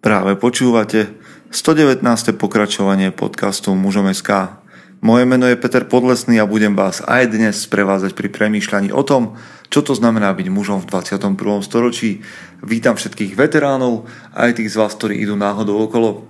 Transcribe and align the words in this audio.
Práve 0.00 0.32
počúvate 0.32 1.12
119. 1.52 2.00
pokračovanie 2.40 3.12
podcastu 3.12 3.76
Mužom 3.76 4.08
SK. 4.08 4.56
Moje 5.04 5.28
meno 5.28 5.44
je 5.44 5.60
Peter 5.60 5.84
Podlesný 5.84 6.40
a 6.40 6.48
budem 6.48 6.72
vás 6.72 7.04
aj 7.04 7.28
dnes 7.28 7.68
sprevázať 7.68 8.16
pri 8.16 8.32
premýšľaní 8.32 8.96
o 8.96 9.04
tom, 9.04 9.36
čo 9.68 9.84
to 9.84 9.92
znamená 9.92 10.32
byť 10.32 10.48
mužom 10.48 10.80
v 10.80 10.88
21. 10.88 11.36
storočí. 11.60 12.24
Vítam 12.64 12.96
všetkých 12.96 13.36
veteránov, 13.36 14.08
aj 14.32 14.56
tých 14.56 14.72
z 14.72 14.80
vás, 14.80 14.96
ktorí 14.96 15.20
idú 15.20 15.36
náhodou 15.36 15.84
okolo. 15.84 16.24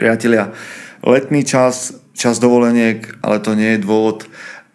Priatelia, 0.00 0.56
letný 1.04 1.44
čas, 1.44 2.00
čas 2.16 2.40
dovoleniek, 2.40 3.04
ale 3.20 3.36
to 3.44 3.52
nie 3.52 3.76
je 3.76 3.84
dôvod, 3.84 4.24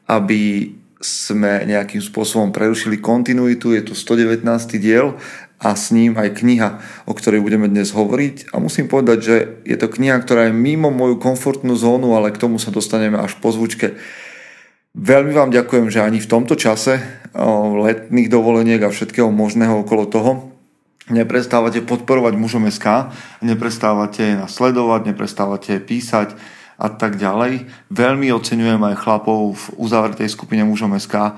aby 0.06 0.70
sme 1.02 1.66
nejakým 1.66 2.06
spôsobom 2.06 2.54
prerušili 2.54 3.02
kontinuitu. 3.02 3.74
Je 3.74 3.82
tu 3.90 3.98
119. 3.98 4.46
diel 4.78 5.18
a 5.60 5.76
s 5.76 5.92
ním 5.92 6.16
aj 6.16 6.40
kniha, 6.40 6.80
o 7.04 7.12
ktorej 7.12 7.44
budeme 7.44 7.68
dnes 7.68 7.92
hovoriť. 7.92 8.56
A 8.56 8.64
musím 8.64 8.88
povedať, 8.88 9.18
že 9.20 9.36
je 9.68 9.76
to 9.76 9.92
kniha, 9.92 10.16
ktorá 10.24 10.48
je 10.48 10.56
mimo 10.56 10.88
moju 10.88 11.20
komfortnú 11.20 11.76
zónu, 11.76 12.16
ale 12.16 12.32
k 12.32 12.40
tomu 12.40 12.64
sa 12.64 12.72
dostaneme 12.72 13.20
až 13.20 13.36
po 13.44 13.52
zvučke. 13.52 14.00
Veľmi 14.96 15.36
vám 15.36 15.52
ďakujem, 15.52 15.92
že 15.92 16.02
ani 16.02 16.24
v 16.24 16.32
tomto 16.32 16.56
čase 16.56 17.04
letných 17.76 18.32
dovoleniek 18.32 18.82
a 18.82 18.90
všetkého 18.90 19.30
možného 19.30 19.84
okolo 19.86 20.10
toho 20.10 20.32
neprestávate 21.10 21.82
podporovať 21.86 22.34
mužom 22.38 22.70
SK, 22.70 23.12
neprestávate 23.42 24.38
nasledovať, 24.38 25.14
neprestávate 25.14 25.78
písať 25.82 26.38
a 26.80 26.88
tak 26.90 27.18
ďalej. 27.18 27.68
Veľmi 27.92 28.32
oceňujem 28.32 28.82
aj 28.94 28.96
chlapov 29.02 29.58
v 29.58 29.66
uzavretej 29.78 30.30
skupine 30.32 30.64
mužom 30.64 30.96
SK, 30.96 31.36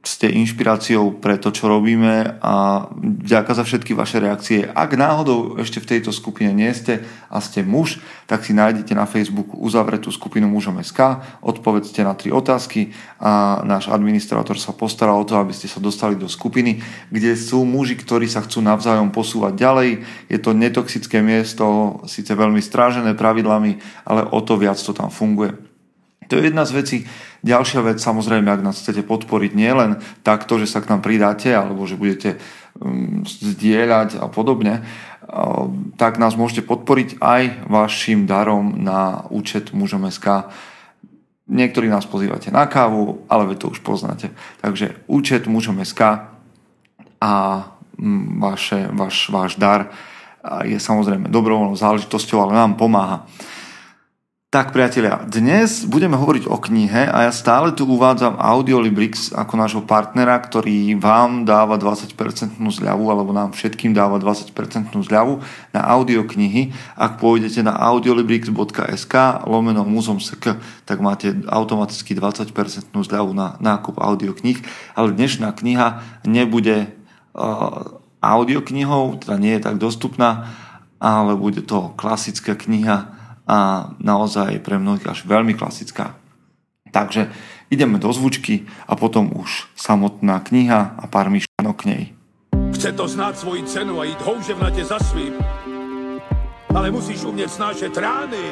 ste 0.00 0.32
inšpiráciou 0.32 1.20
pre 1.20 1.36
to, 1.36 1.52
čo 1.52 1.68
robíme 1.68 2.40
a 2.40 2.88
ďakujem 3.04 3.58
za 3.60 3.64
všetky 3.68 3.92
vaše 3.92 4.16
reakcie. 4.16 4.64
Ak 4.64 4.96
náhodou 4.96 5.60
ešte 5.60 5.76
v 5.76 5.96
tejto 5.96 6.08
skupine 6.08 6.56
nie 6.56 6.72
ste 6.72 7.04
a 7.28 7.36
ste 7.44 7.60
muž, 7.60 8.00
tak 8.24 8.40
si 8.40 8.56
nájdete 8.56 8.96
na 8.96 9.04
Facebooku 9.04 9.60
uzavretú 9.60 10.08
skupinu 10.08 10.48
mužom 10.48 10.80
SK, 10.80 11.20
odpovedzte 11.44 12.00
na 12.00 12.16
tri 12.16 12.32
otázky 12.32 12.96
a 13.20 13.60
náš 13.68 13.92
administrátor 13.92 14.56
sa 14.56 14.72
postará 14.72 15.12
o 15.12 15.28
to, 15.28 15.36
aby 15.36 15.52
ste 15.52 15.68
sa 15.68 15.84
dostali 15.84 16.16
do 16.16 16.32
skupiny, 16.32 16.80
kde 17.12 17.36
sú 17.36 17.68
muži, 17.68 18.00
ktorí 18.00 18.24
sa 18.24 18.40
chcú 18.40 18.64
navzájom 18.64 19.12
posúvať 19.12 19.52
ďalej. 19.52 19.90
Je 20.32 20.38
to 20.40 20.56
netoxické 20.56 21.20
miesto, 21.20 22.00
síce 22.08 22.32
veľmi 22.32 22.64
strážené 22.64 23.12
pravidlami, 23.12 23.76
ale 24.08 24.24
o 24.32 24.40
to 24.40 24.56
viac 24.56 24.80
to 24.80 24.96
tam 24.96 25.12
funguje. 25.12 25.69
To 26.30 26.38
je 26.38 26.46
jedna 26.46 26.62
z 26.62 26.72
vecí. 26.78 26.98
Ďalšia 27.42 27.82
vec, 27.82 27.98
samozrejme, 27.98 28.46
ak 28.46 28.62
nás 28.62 28.78
chcete 28.78 29.02
podporiť 29.02 29.52
nielen 29.58 29.98
takto, 30.22 30.62
že 30.62 30.70
sa 30.70 30.78
k 30.78 30.94
nám 30.94 31.02
pridáte, 31.02 31.50
alebo 31.50 31.82
že 31.90 31.98
budete 31.98 32.38
um, 32.78 33.26
zdieľať 33.26 34.22
a 34.22 34.30
podobne, 34.30 34.78
uh, 34.78 35.66
tak 35.98 36.22
nás 36.22 36.38
môžete 36.38 36.62
podporiť 36.62 37.18
aj 37.18 37.66
vašim 37.66 38.30
darom 38.30 38.78
na 38.78 39.26
účet 39.34 39.74
mužom 39.74 40.06
SK. 40.06 40.54
Niektorí 41.50 41.90
nás 41.90 42.06
pozývate 42.06 42.54
na 42.54 42.70
kávu, 42.70 43.26
ale 43.26 43.50
vy 43.50 43.58
to 43.58 43.74
už 43.74 43.82
poznáte. 43.82 44.30
Takže 44.62 45.02
účet 45.10 45.50
mužom 45.50 45.82
SK 45.82 46.30
a 47.18 47.34
um, 47.98 48.38
vaše, 48.38 48.86
váš, 48.94 49.26
váš 49.34 49.58
dar 49.58 49.90
je 50.64 50.78
samozrejme 50.80 51.28
dobrovoľnou 51.28 51.76
záležitosťou, 51.76 52.48
ale 52.48 52.52
nám 52.56 52.80
pomáha. 52.80 53.28
Tak 54.50 54.74
priatelia, 54.74 55.22
dnes 55.30 55.86
budeme 55.86 56.18
hovoriť 56.18 56.50
o 56.50 56.58
knihe 56.58 57.06
a 57.06 57.22
ja 57.22 57.30
stále 57.30 57.70
tu 57.70 57.86
uvádzam 57.86 58.34
Audiolibrix 58.34 59.30
ako 59.30 59.54
nášho 59.54 59.82
partnera, 59.86 60.34
ktorý 60.42 60.98
vám 60.98 61.46
dáva 61.46 61.78
20% 61.78 62.58
zľavu 62.58 63.04
alebo 63.14 63.30
nám 63.30 63.54
všetkým 63.54 63.94
dáva 63.94 64.18
20% 64.18 64.50
zľavu 64.90 65.38
na 65.70 65.86
audioknihy. 65.94 66.74
Ak 66.98 67.22
pôjdete 67.22 67.62
na 67.62 67.78
audiolibrix.sk 67.78 69.14
lomeno 69.46 69.86
muzom.sk 69.86 70.58
tak 70.82 70.98
máte 70.98 71.30
automaticky 71.46 72.18
20% 72.18 72.50
zľavu 72.90 73.30
na 73.30 73.54
nákup 73.62 74.02
audioknih, 74.02 74.66
ale 74.98 75.14
dnešná 75.14 75.54
kniha 75.54 76.02
nebude 76.26 76.90
uh, 77.38 78.02
audioknihou, 78.18 79.22
teda 79.22 79.38
nie 79.38 79.54
je 79.54 79.62
tak 79.62 79.78
dostupná, 79.78 80.50
ale 80.98 81.38
bude 81.38 81.62
to 81.62 81.94
klasická 81.94 82.58
kniha 82.58 83.19
a 83.50 83.90
naozaj 83.98 84.62
pre 84.62 84.78
mnohých 84.78 85.10
až 85.10 85.26
veľmi 85.26 85.58
klasická. 85.58 86.14
Takže 86.94 87.26
ideme 87.66 87.98
do 87.98 88.14
zvučky 88.14 88.70
a 88.86 88.94
potom 88.94 89.34
už 89.34 89.66
samotná 89.74 90.38
kniha 90.38 90.94
a 90.94 91.04
pár 91.10 91.34
myšlenok 91.34 91.76
k 91.82 91.86
nej. 91.90 92.02
Chce 92.78 92.94
to 92.94 93.10
znáť 93.10 93.42
svoji 93.42 93.66
cenu 93.66 93.98
a 93.98 94.06
ísť 94.06 94.22
houževnate 94.22 94.82
za 94.86 95.02
svým. 95.02 95.34
Ale 96.70 96.94
musíš 96.94 97.26
umieť 97.26 97.50
snášať 97.50 97.92
rány. 97.98 98.44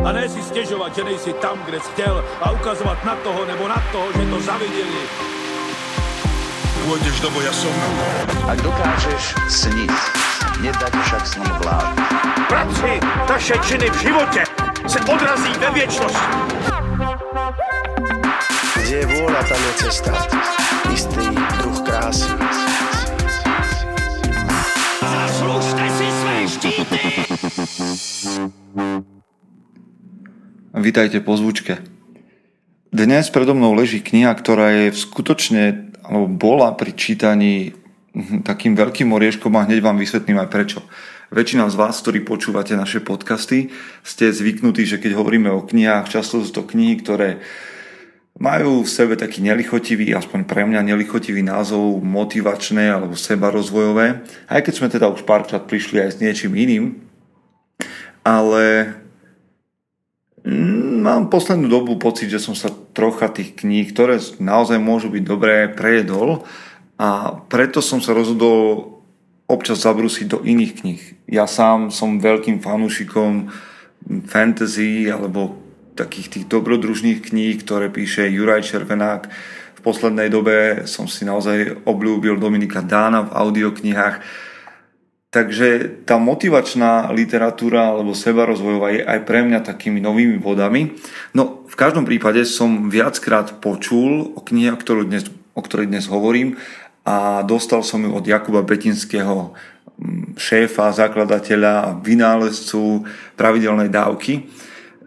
A 0.00 0.08
ne 0.16 0.24
si 0.28 0.40
stežovať, 0.40 1.00
že 1.00 1.02
nejsi 1.04 1.32
tam, 1.40 1.56
kde 1.64 1.80
si 1.80 1.88
chcel 1.96 2.20
a 2.40 2.52
ukazovať 2.56 2.98
na 3.04 3.14
toho 3.20 3.40
nebo 3.44 3.64
na 3.68 3.80
toho, 3.92 4.08
že 4.16 4.24
to 4.28 4.38
zavideli. 4.44 5.02
Pôjdeš 6.88 7.16
do 7.20 7.28
boja 7.36 7.52
som. 7.52 7.76
Ak 8.48 8.58
dokážeš 8.64 9.36
sniť, 9.48 9.92
nedať 10.60 10.92
však 10.92 11.22
sním 11.26 11.52
vlád. 11.64 11.96
Práci 12.48 13.00
taše 13.26 13.56
činy 13.64 13.90
v 13.90 13.96
živote 14.00 14.42
se 14.86 14.98
odrazí 15.00 15.52
ve 15.60 15.70
věčnosti. 15.70 16.32
Kde 18.76 18.96
je 18.96 19.06
vôľa, 19.06 19.40
tam 19.46 19.60
je 19.60 19.72
cesta. 19.86 20.12
Istý 20.92 21.24
druh 21.62 21.78
krásy. 21.86 22.30
Zaslužte 25.00 25.84
si 25.94 26.06
své 26.10 26.36
štíty! 26.48 26.98
Vítajte 30.74 31.20
po 31.20 31.36
zvučke. 31.38 31.78
Dnes 32.90 33.30
predo 33.30 33.54
mnou 33.54 33.78
leží 33.78 34.02
kniha, 34.02 34.34
ktorá 34.34 34.74
je 34.74 34.86
skutočne, 34.90 35.94
alebo 36.02 36.26
bola 36.26 36.74
pri 36.74 36.90
čítaní 36.90 37.78
takým 38.42 38.74
veľkým 38.74 39.10
orieškom 39.10 39.54
a 39.54 39.64
hneď 39.66 39.80
vám 39.82 39.98
vysvetlím 39.98 40.42
aj 40.42 40.50
prečo. 40.50 40.80
Väčšina 41.30 41.70
z 41.70 41.78
vás, 41.78 42.02
ktorí 42.02 42.26
počúvate 42.26 42.74
naše 42.74 42.98
podcasty, 42.98 43.70
ste 44.02 44.34
zvyknutí, 44.34 44.82
že 44.82 44.98
keď 44.98 45.14
hovoríme 45.14 45.46
o 45.54 45.62
knihách, 45.62 46.10
často 46.10 46.42
sú 46.42 46.50
to 46.50 46.66
knihy, 46.66 46.98
ktoré 46.98 47.38
majú 48.34 48.82
v 48.82 48.90
sebe 48.90 49.14
taký 49.14 49.38
nelichotivý, 49.46 50.10
aspoň 50.16 50.42
pre 50.42 50.66
mňa 50.66 50.82
nelichotivý 50.82 51.46
názov, 51.46 52.02
motivačné 52.02 52.90
alebo 52.90 53.14
seba 53.14 53.54
rozvojové, 53.54 54.26
aj 54.50 54.60
keď 54.66 54.74
sme 54.74 54.88
teda 54.90 55.06
už 55.06 55.22
párkrát 55.22 55.62
prišli 55.62 56.02
aj 56.02 56.18
s 56.18 56.20
niečím 56.24 56.58
iným. 56.58 56.84
Ale 58.26 58.96
mm, 60.42 61.04
mám 61.04 61.30
poslednú 61.30 61.70
dobu 61.70 61.94
pocit, 61.94 62.26
že 62.26 62.42
som 62.42 62.58
sa 62.58 62.74
trocha 62.90 63.30
tých 63.30 63.54
kníh, 63.54 63.86
ktoré 63.94 64.18
naozaj 64.42 64.82
môžu 64.82 65.14
byť 65.14 65.22
dobré, 65.22 65.70
prejedol 65.70 66.42
a 67.00 67.32
preto 67.48 67.80
som 67.80 68.04
sa 68.04 68.12
rozhodol 68.12 69.00
občas 69.48 69.88
zabrúsiť 69.88 70.26
do 70.28 70.38
iných 70.44 70.72
kníh. 70.84 71.02
Ja 71.32 71.48
sám 71.48 71.88
som 71.88 72.20
veľkým 72.20 72.60
fanúšikom 72.60 73.48
fantasy 74.28 75.08
alebo 75.08 75.56
takých 75.96 76.28
tých 76.28 76.44
dobrodružných 76.52 77.24
kníh, 77.24 77.56
ktoré 77.64 77.88
píše 77.88 78.28
Juraj 78.28 78.68
Červenák. 78.68 79.32
V 79.76 79.80
poslednej 79.80 80.28
dobe 80.28 80.84
som 80.84 81.08
si 81.08 81.24
naozaj 81.24 81.88
obľúbil 81.88 82.36
Dominika 82.36 82.84
Dána 82.84 83.24
v 83.24 83.32
audioknihách. 83.32 84.20
Takže 85.32 86.04
tá 86.04 86.20
motivačná 86.20 87.08
literatúra 87.16 87.96
alebo 87.96 88.12
sebarozvojová 88.12 88.88
je 88.92 89.02
aj 89.08 89.18
pre 89.24 89.40
mňa 89.40 89.64
takými 89.64 90.04
novými 90.04 90.36
bodami. 90.36 91.00
No 91.32 91.64
v 91.64 91.74
každom 91.80 92.04
prípade 92.04 92.44
som 92.44 92.92
viackrát 92.92 93.56
počul 93.62 94.36
o 94.36 94.40
knihe, 94.44 94.74
o 94.74 95.62
ktorej 95.64 95.86
dnes 95.88 96.06
hovorím 96.12 96.60
a 97.04 97.40
dostal 97.42 97.80
som 97.80 98.04
ju 98.04 98.12
od 98.12 98.26
Jakuba 98.26 98.60
Betinského, 98.62 99.56
mm, 99.96 100.36
šéfa, 100.36 100.92
zakladateľa 100.92 101.72
a 101.80 101.96
vynálezcu 101.96 103.04
pravidelnej 103.36 103.88
dávky. 103.88 104.44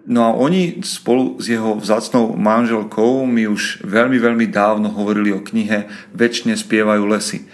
No 0.03 0.27
a 0.27 0.31
oni 0.35 0.83
spolu 0.83 1.39
s 1.39 1.47
jeho 1.47 1.79
vzácnou 1.79 2.35
manželkou 2.35 3.23
mi 3.23 3.47
už 3.47 3.87
veľmi, 3.87 4.19
veľmi 4.19 4.45
dávno 4.51 4.91
hovorili 4.91 5.31
o 5.31 5.39
knihe 5.39 5.87
Večne 6.11 6.59
spievajú 6.59 7.07
lesy. 7.07 7.47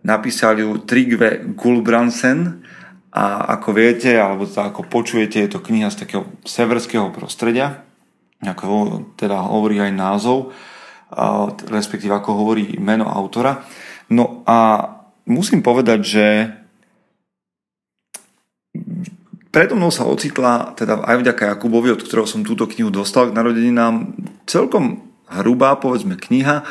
Napísali 0.00 0.64
ju 0.64 0.80
Trigve 0.80 1.44
Gulbrandsen 1.52 2.64
a 3.12 3.52
ako 3.60 3.76
viete, 3.76 4.16
alebo 4.16 4.48
ako 4.48 4.88
počujete, 4.88 5.44
je 5.44 5.50
to 5.52 5.60
kniha 5.60 5.92
z 5.92 6.08
takého 6.08 6.24
severského 6.48 7.12
prostredia, 7.12 7.84
ako 8.40 9.12
teda 9.20 9.36
hovorí 9.36 9.76
aj 9.76 9.92
názov 9.92 10.56
respektíve 11.70 12.14
ako 12.14 12.30
hovorí 12.38 12.78
meno 12.78 13.10
autora. 13.10 13.58
No 14.10 14.42
a 14.44 14.90
musím 15.24 15.62
povedať, 15.62 16.00
že 16.02 16.26
predo 19.50 19.74
mnou 19.74 19.90
sa 19.90 20.06
ocitla, 20.06 20.74
teda 20.78 21.02
aj 21.02 21.16
vďaka 21.26 21.42
Jakubovi, 21.54 21.90
od 21.90 22.02
ktorého 22.02 22.26
som 22.26 22.46
túto 22.46 22.70
knihu 22.70 22.90
dostal 22.90 23.30
k 23.30 23.36
narodeninám, 23.38 24.14
celkom 24.46 25.10
hrubá, 25.26 25.78
povedzme, 25.78 26.14
kniha, 26.18 26.62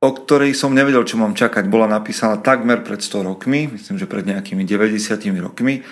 o 0.00 0.10
ktorej 0.16 0.56
som 0.56 0.74
nevedel, 0.74 1.02
čo 1.04 1.20
mám 1.20 1.36
čakať. 1.36 1.66
Bola 1.68 1.90
napísaná 1.90 2.40
takmer 2.40 2.80
pred 2.86 3.02
100 3.02 3.26
rokmi, 3.26 3.68
myslím, 3.74 3.98
že 3.98 4.10
pred 4.10 4.24
nejakými 4.24 4.64
90 4.64 5.18
rokmi. 5.42 5.82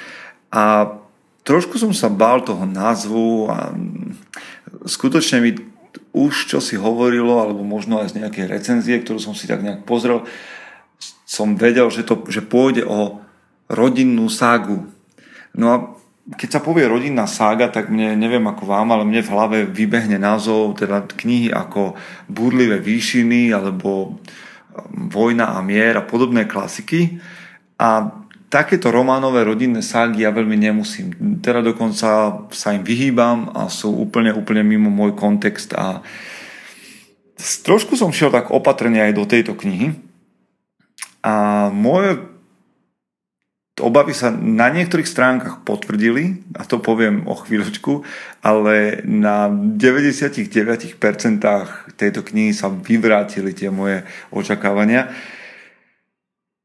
A 0.54 0.96
trošku 1.44 1.76
som 1.76 1.92
sa 1.92 2.08
bál 2.08 2.40
toho 2.40 2.64
názvu 2.64 3.52
a 3.52 3.74
skutočne 4.86 5.38
mi 5.44 5.52
už 6.12 6.50
čo 6.50 6.58
si 6.58 6.74
hovorilo, 6.74 7.40
alebo 7.40 7.62
možno 7.62 8.02
aj 8.02 8.12
z 8.12 8.24
nejakej 8.24 8.46
recenzie, 8.48 9.00
ktorú 9.00 9.20
som 9.22 9.34
si 9.34 9.46
tak 9.46 9.62
nejak 9.62 9.86
pozrel, 9.88 10.26
som 11.28 11.54
vedel, 11.54 11.88
že, 11.92 12.02
to, 12.08 12.24
že 12.26 12.40
pôjde 12.40 12.88
o 12.88 13.20
rodinnú 13.68 14.32
ságu. 14.32 14.88
No 15.52 15.66
a 15.68 15.76
keď 16.36 16.58
sa 16.58 16.64
povie 16.64 16.84
rodinná 16.84 17.24
sága, 17.24 17.72
tak 17.72 17.88
mne, 17.88 18.12
neviem 18.16 18.44
ako 18.44 18.68
vám, 18.68 18.92
ale 18.92 19.08
mne 19.08 19.24
v 19.24 19.32
hlave 19.32 19.58
vybehne 19.64 20.20
názov 20.20 20.76
teda 20.76 21.08
knihy 21.08 21.48
ako 21.48 21.96
Búrlivé 22.28 22.76
výšiny 22.84 23.48
alebo 23.56 24.12
um, 24.12 25.08
Vojna 25.08 25.56
a 25.56 25.64
mier 25.64 25.96
a 25.96 26.04
podobné 26.04 26.44
klasiky. 26.44 27.16
A 27.80 28.12
takéto 28.48 28.88
románové 28.88 29.44
rodinné 29.44 29.84
ságy 29.84 30.24
ja 30.24 30.32
veľmi 30.32 30.56
nemusím. 30.56 31.12
Teda 31.44 31.60
dokonca 31.60 32.08
sa 32.48 32.68
im 32.72 32.84
vyhýbam 32.84 33.52
a 33.52 33.68
sú 33.68 33.92
úplne, 33.92 34.32
úplne 34.32 34.64
mimo 34.64 34.88
môj 34.88 35.12
kontext 35.16 35.76
a 35.76 36.00
trošku 37.38 37.94
som 37.94 38.10
šiel 38.12 38.32
tak 38.32 38.50
opatrne 38.50 39.04
aj 39.04 39.12
do 39.14 39.24
tejto 39.28 39.52
knihy. 39.54 39.94
A 41.22 41.68
moje 41.68 42.24
obavy 43.78 44.10
sa 44.14 44.34
na 44.34 44.68
niektorých 44.74 45.06
stránkach 45.06 45.62
potvrdili, 45.62 46.42
a 46.58 46.66
to 46.66 46.82
poviem 46.82 47.26
o 47.30 47.34
chvíľočku, 47.38 48.02
ale 48.42 49.02
na 49.06 49.46
99% 49.46 50.90
tejto 51.94 52.20
knihy 52.26 52.50
sa 52.50 52.68
vyvrátili 52.70 53.54
tie 53.54 53.70
moje 53.70 54.02
očakávania. 54.34 55.10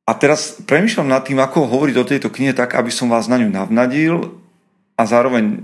A 0.03 0.11
teraz 0.19 0.59
premyšľam 0.67 1.07
nad 1.07 1.23
tým, 1.23 1.39
ako 1.39 1.63
hovoriť 1.63 1.95
o 1.95 2.09
tejto 2.09 2.27
knihe 2.27 2.51
tak, 2.51 2.75
aby 2.75 2.91
som 2.91 3.07
vás 3.07 3.31
na 3.31 3.39
ňu 3.39 3.47
navnadil 3.47 4.35
a 4.99 5.07
zároveň 5.07 5.63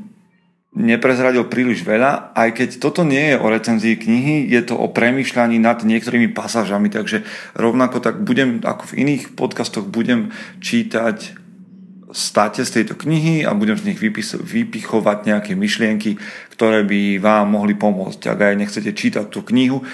neprezradil 0.69 1.49
príliš 1.49 1.81
veľa, 1.81 2.31
aj 2.37 2.49
keď 2.55 2.69
toto 2.77 3.01
nie 3.01 3.33
je 3.33 3.41
o 3.41 3.47
recenzii 3.49 3.97
knihy, 3.97 4.47
je 4.47 4.61
to 4.63 4.77
o 4.77 4.87
premýšľaní 4.87 5.57
nad 5.57 5.81
niektorými 5.81 6.31
pasážami, 6.31 6.93
takže 6.93 7.25
rovnako 7.57 7.99
tak 7.99 8.21
budem, 8.21 8.61
ako 8.61 8.93
v 8.93 8.97
iných 9.03 9.33
podcastoch, 9.33 9.89
budem 9.89 10.29
čítať 10.61 11.35
státe 12.09 12.65
z 12.65 12.81
tejto 12.81 12.97
knihy 12.97 13.45
a 13.45 13.53
budem 13.53 13.77
z 13.77 13.93
nich 13.93 13.99
vypis- 14.01 14.37
vypichovať 14.37 15.29
nejaké 15.29 15.53
myšlienky, 15.53 16.17
ktoré 16.53 16.81
by 16.85 17.21
vám 17.21 17.53
mohli 17.53 17.77
pomôcť. 17.77 18.33
Ak 18.33 18.39
aj 18.39 18.55
nechcete 18.57 18.93
čítať 18.93 19.29
tú 19.29 19.45
knihu, 19.45 19.85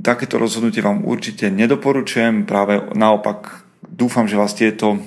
takéto 0.00 0.40
rozhodnutie 0.40 0.80
vám 0.80 1.04
určite 1.04 1.52
nedoporučujem, 1.52 2.48
práve 2.48 2.80
naopak 2.96 3.66
dúfam, 3.84 4.24
že 4.24 4.40
vás 4.40 4.56
tieto 4.56 4.98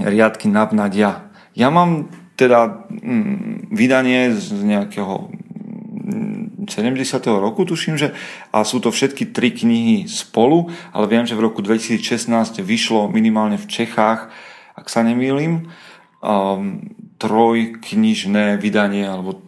riadky 0.00 0.48
navnadia. 0.48 1.30
Ja 1.54 1.70
mám 1.70 2.10
teda 2.34 2.88
mm, 2.90 3.70
vydanie 3.70 4.34
z 4.34 4.58
nejakého 4.64 5.30
70. 6.66 6.66
Mm, 6.66 7.38
roku, 7.38 7.62
tuším, 7.62 7.94
že 7.94 8.10
a 8.50 8.66
sú 8.66 8.82
to 8.82 8.90
všetky 8.90 9.30
tri 9.30 9.54
knihy 9.54 10.10
spolu, 10.10 10.72
ale 10.90 11.06
viem, 11.06 11.28
že 11.28 11.38
v 11.38 11.46
roku 11.46 11.62
2016 11.62 12.64
vyšlo 12.64 13.06
minimálne 13.12 13.60
v 13.60 13.70
Čechách 13.70 14.32
ak 14.74 14.90
sa 14.90 15.06
nemýlim, 15.06 15.70
um, 16.18 16.82
trojknižné 17.22 18.58
vydanie, 18.58 19.06
alebo 19.06 19.38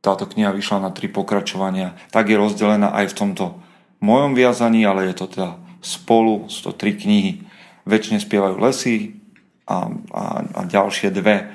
táto 0.00 0.24
kniha 0.24 0.56
vyšla 0.56 0.88
na 0.88 0.90
tri 0.90 1.12
pokračovania, 1.12 1.96
tak 2.08 2.32
je 2.32 2.40
rozdelená 2.40 2.92
aj 2.96 3.12
v 3.12 3.18
tomto 3.20 3.44
mojom 4.00 4.32
viazaní, 4.32 4.84
ale 4.88 5.12
je 5.12 5.14
to 5.20 5.26
teda 5.28 5.60
spolu, 5.84 6.48
sú 6.48 6.72
to 6.72 6.72
tri 6.72 6.96
knihy. 6.96 7.44
Väčšine 7.84 8.20
spievajú 8.20 8.56
lesy 8.60 9.20
a, 9.68 9.92
a, 10.12 10.22
a 10.44 10.60
ďalšie 10.64 11.12
dve, 11.12 11.52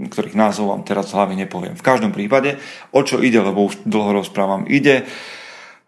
ktorých 0.00 0.36
názov 0.36 0.72
vám 0.72 0.88
teraz 0.88 1.12
v 1.12 1.16
hlave 1.20 1.34
nepoviem. 1.36 1.76
V 1.76 1.84
každom 1.84 2.16
prípade, 2.16 2.56
o 2.96 3.04
čo 3.04 3.20
ide, 3.20 3.40
lebo 3.44 3.68
už 3.68 3.84
dlho 3.84 4.24
rozprávam, 4.24 4.64
ide 4.64 5.04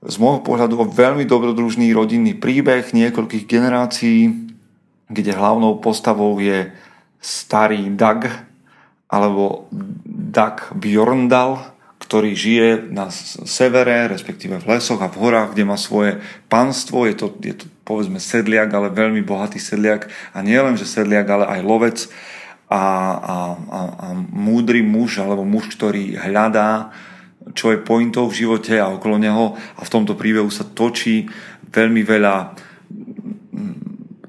z 0.05 0.17
môjho 0.21 0.45
pohľadu 0.45 0.77
o 0.77 0.91
veľmi 0.93 1.25
dobrodružný 1.25 1.89
rodinný 1.97 2.37
príbeh 2.37 2.93
niekoľkých 2.93 3.49
generácií, 3.49 4.21
kde 5.09 5.33
hlavnou 5.33 5.81
postavou 5.81 6.37
je 6.37 6.69
starý 7.23 7.89
Dag 7.97 8.52
alebo 9.13 9.69
Dag 10.33 10.73
Bjorndal, 10.73 11.61
ktorý 12.01 12.33
žije 12.33 12.69
na 12.89 13.13
severe, 13.45 14.09
respektíve 14.09 14.57
v 14.59 14.69
lesoch 14.77 15.01
a 15.05 15.13
v 15.13 15.21
horách, 15.21 15.53
kde 15.53 15.69
má 15.69 15.77
svoje 15.77 16.19
panstvo. 16.49 17.05
Je 17.05 17.15
to, 17.17 17.29
je 17.45 17.55
to 17.61 17.69
povedzme 17.85 18.17
sedliak, 18.17 18.73
ale 18.73 18.89
veľmi 18.89 19.21
bohatý 19.21 19.61
sedliak. 19.61 20.09
A 20.33 20.41
nie 20.41 20.57
len, 20.57 20.81
že 20.81 20.89
sedliak, 20.89 21.29
ale 21.29 21.45
aj 21.47 21.61
lovec 21.61 21.99
a, 22.73 22.77
a, 22.77 23.37
a, 23.55 23.81
a 23.97 24.07
múdry 24.33 24.81
muž, 24.81 25.21
alebo 25.21 25.45
muž, 25.45 25.69
ktorý 25.77 26.17
hľadá, 26.17 26.91
čo 27.53 27.71
je 27.71 27.85
pointou 27.85 28.33
v 28.33 28.45
živote 28.45 28.81
a 28.81 28.93
okolo 28.93 29.21
neho. 29.21 29.57
A 29.77 29.81
v 29.85 29.93
tomto 29.93 30.17
príbehu 30.17 30.49
sa 30.49 30.65
točí 30.65 31.29
veľmi 31.69 32.01
veľa 32.01 32.37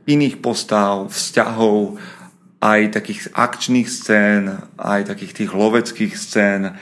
iných 0.03 0.43
postav, 0.43 1.07
vzťahov, 1.07 1.99
aj 2.63 2.95
takých 2.95 3.27
akčných 3.35 3.89
scén, 3.91 4.71
aj 4.79 5.11
takých 5.11 5.43
tých 5.43 5.51
loveckých 5.51 6.13
scén, 6.15 6.79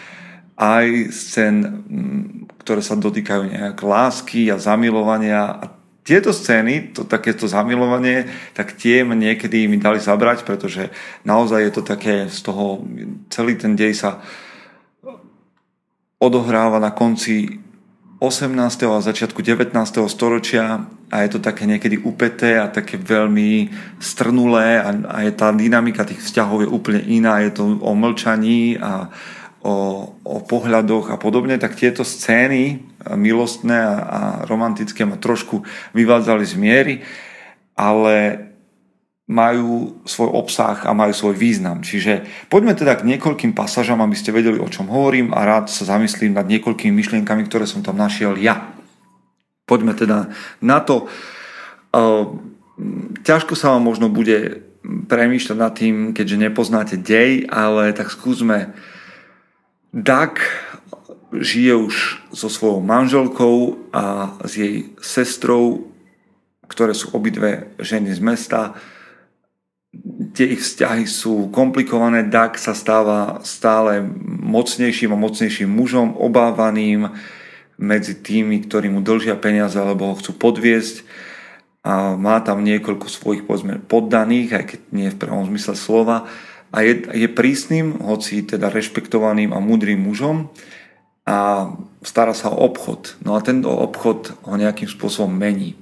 aj 0.54 1.10
scén, 1.10 1.58
mm, 1.66 2.62
ktoré 2.62 2.86
sa 2.86 2.94
dotýkajú 2.94 3.50
nejak 3.50 3.82
lásky 3.82 4.54
a 4.54 4.62
zamilovania. 4.62 5.58
A 5.58 5.66
tieto 6.06 6.30
scény, 6.30 6.94
to 6.94 7.10
takéto 7.10 7.50
zamilovanie, 7.50 8.30
tak 8.54 8.78
tie 8.78 9.02
niekedy 9.02 9.66
mi 9.66 9.82
dali 9.82 9.98
zabrať, 9.98 10.46
pretože 10.46 10.94
naozaj 11.26 11.60
je 11.66 11.72
to 11.74 11.82
také 11.82 12.30
z 12.30 12.40
toho, 12.46 12.86
celý 13.34 13.58
ten 13.58 13.74
dej 13.74 13.98
sa 13.98 14.22
odohráva 16.22 16.78
na 16.78 16.94
konci 16.94 17.58
18. 18.22 18.54
a 18.86 19.02
začiatku 19.02 19.42
19. 19.42 19.74
storočia 20.06 20.86
a 21.10 21.26
je 21.26 21.30
to 21.34 21.40
také 21.42 21.66
niekedy 21.66 21.98
upeté 21.98 22.54
a 22.54 22.70
také 22.70 23.02
veľmi 23.02 23.74
strnulé 23.98 24.78
a, 24.78 24.94
a 24.94 25.18
je 25.26 25.34
tá 25.34 25.50
dynamika 25.50 26.06
tých 26.06 26.22
vzťahov 26.22 26.62
je 26.62 26.70
úplne 26.70 27.02
iná, 27.02 27.42
je 27.42 27.58
to 27.58 27.82
o 27.82 27.92
mlčaní 27.98 28.78
a 28.78 29.10
o, 29.66 30.06
o 30.22 30.38
pohľadoch 30.46 31.10
a 31.10 31.18
podobne, 31.18 31.58
tak 31.58 31.74
tieto 31.74 32.06
scény 32.06 32.86
milostné 33.18 33.82
a, 33.82 33.96
a 33.98 34.20
romantické 34.46 35.02
ma 35.02 35.18
trošku 35.18 35.66
vyvádzali 35.98 36.46
z 36.46 36.54
miery, 36.62 36.96
ale 37.74 38.38
majú 39.32 40.04
svoj 40.04 40.28
obsah 40.36 40.84
a 40.84 40.92
majú 40.92 41.16
svoj 41.16 41.40
význam. 41.40 41.80
Čiže 41.80 42.28
poďme 42.52 42.76
teda 42.76 43.00
k 43.00 43.08
niekoľkým 43.16 43.56
pasažam, 43.56 44.04
aby 44.04 44.12
ste 44.20 44.36
vedeli, 44.36 44.60
o 44.60 44.68
čom 44.68 44.92
hovorím 44.92 45.32
a 45.32 45.48
rád 45.48 45.72
sa 45.72 45.88
zamyslím 45.88 46.36
nad 46.36 46.44
niekoľkými 46.52 46.92
myšlienkami, 46.92 47.48
ktoré 47.48 47.64
som 47.64 47.80
tam 47.80 47.96
našiel 47.96 48.36
ja. 48.36 48.76
Poďme 49.64 49.96
teda 49.96 50.28
na 50.60 50.84
to. 50.84 51.08
Ťažko 53.24 53.56
sa 53.56 53.72
vám 53.72 53.88
možno 53.88 54.12
bude 54.12 54.68
premýšľať 54.84 55.58
nad 55.58 55.72
tým, 55.72 55.96
keďže 56.12 56.44
nepoznáte 56.52 56.96
dej, 57.00 57.48
ale 57.48 57.96
tak 57.96 58.12
skúsme. 58.12 58.76
Dak 59.96 60.44
žije 61.32 61.72
už 61.88 61.96
so 62.36 62.52
svojou 62.52 62.84
manželkou 62.84 63.88
a 63.96 64.36
s 64.44 64.60
jej 64.60 64.92
sestrou, 65.00 65.88
ktoré 66.68 66.92
sú 66.92 67.16
obidve 67.16 67.72
ženy 67.80 68.12
z 68.12 68.20
mesta 68.20 68.76
tie 70.30 70.54
ich 70.54 70.62
vzťahy 70.62 71.10
sú 71.10 71.50
komplikované, 71.50 72.30
Dak 72.30 72.62
sa 72.62 72.78
stáva 72.78 73.42
stále 73.42 74.06
mocnejším 74.26 75.18
a 75.18 75.22
mocnejším 75.22 75.70
mužom, 75.70 76.14
obávaným 76.14 77.10
medzi 77.82 78.22
tými, 78.22 78.62
ktorí 78.70 78.94
mu 78.94 79.02
dlžia 79.02 79.34
peniaze 79.42 79.82
alebo 79.82 80.14
ho 80.14 80.20
chcú 80.20 80.38
podviesť 80.38 81.02
a 81.82 82.14
má 82.14 82.38
tam 82.46 82.62
niekoľko 82.62 83.10
svojich 83.10 83.50
povedzme, 83.50 83.82
poddaných, 83.82 84.50
aj 84.54 84.66
keď 84.70 84.80
nie 84.94 85.10
v 85.10 85.18
prvom 85.18 85.50
zmysle 85.50 85.74
slova 85.74 86.30
a 86.70 86.78
je, 86.86 87.10
je 87.10 87.26
prísnym, 87.26 87.98
hoci 88.06 88.46
teda 88.46 88.70
rešpektovaným 88.70 89.50
a 89.50 89.58
múdrym 89.58 89.98
mužom 89.98 90.54
a 91.26 91.70
stará 92.06 92.38
sa 92.38 92.54
o 92.54 92.62
obchod. 92.70 93.18
No 93.26 93.34
a 93.34 93.42
tento 93.42 93.74
obchod 93.74 94.38
ho 94.46 94.54
nejakým 94.54 94.90
spôsobom 94.90 95.34
mení. 95.34 95.81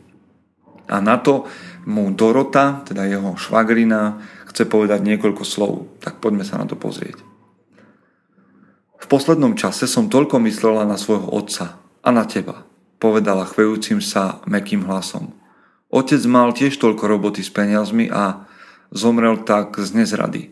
A 0.90 1.00
na 1.00 1.22
to 1.22 1.46
mu 1.86 2.10
Dorota, 2.12 2.82
teda 2.84 3.06
jeho 3.06 3.38
švagrina, 3.38 4.20
chce 4.50 4.66
povedať 4.66 5.06
niekoľko 5.06 5.44
slov. 5.46 6.02
Tak 6.02 6.18
poďme 6.18 6.44
sa 6.44 6.58
na 6.58 6.66
to 6.66 6.74
pozrieť. 6.74 7.22
V 9.00 9.06
poslednom 9.08 9.56
čase 9.56 9.88
som 9.88 10.12
toľko 10.12 10.44
myslela 10.44 10.84
na 10.84 11.00
svojho 11.00 11.30
otca 11.32 11.80
a 12.04 12.10
na 12.12 12.28
teba, 12.28 12.68
povedala 13.00 13.48
chvejúcim 13.48 14.04
sa 14.04 14.44
mekým 14.44 14.84
hlasom. 14.84 15.32
Otec 15.90 16.22
mal 16.30 16.54
tiež 16.54 16.78
toľko 16.78 17.10
roboty 17.10 17.42
s 17.42 17.50
peniazmi 17.50 18.12
a 18.12 18.46
zomrel 18.94 19.42
tak 19.42 19.80
z 19.80 19.90
nezrady. 19.98 20.44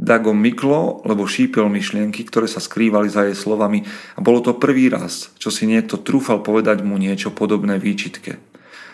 Dago 0.00 0.32
myklo, 0.32 1.04
lebo 1.04 1.28
šípil 1.28 1.68
myšlienky, 1.68 2.24
ktoré 2.24 2.48
sa 2.48 2.62
skrývali 2.62 3.12
za 3.12 3.28
jej 3.28 3.36
slovami 3.36 3.84
a 4.16 4.24
bolo 4.24 4.40
to 4.40 4.56
prvý 4.56 4.88
raz, 4.88 5.28
čo 5.36 5.52
si 5.52 5.68
niekto 5.68 6.00
trúfal 6.00 6.40
povedať 6.40 6.80
mu 6.80 6.96
niečo 6.96 7.34
podobné 7.34 7.76
výčitke. 7.76 8.49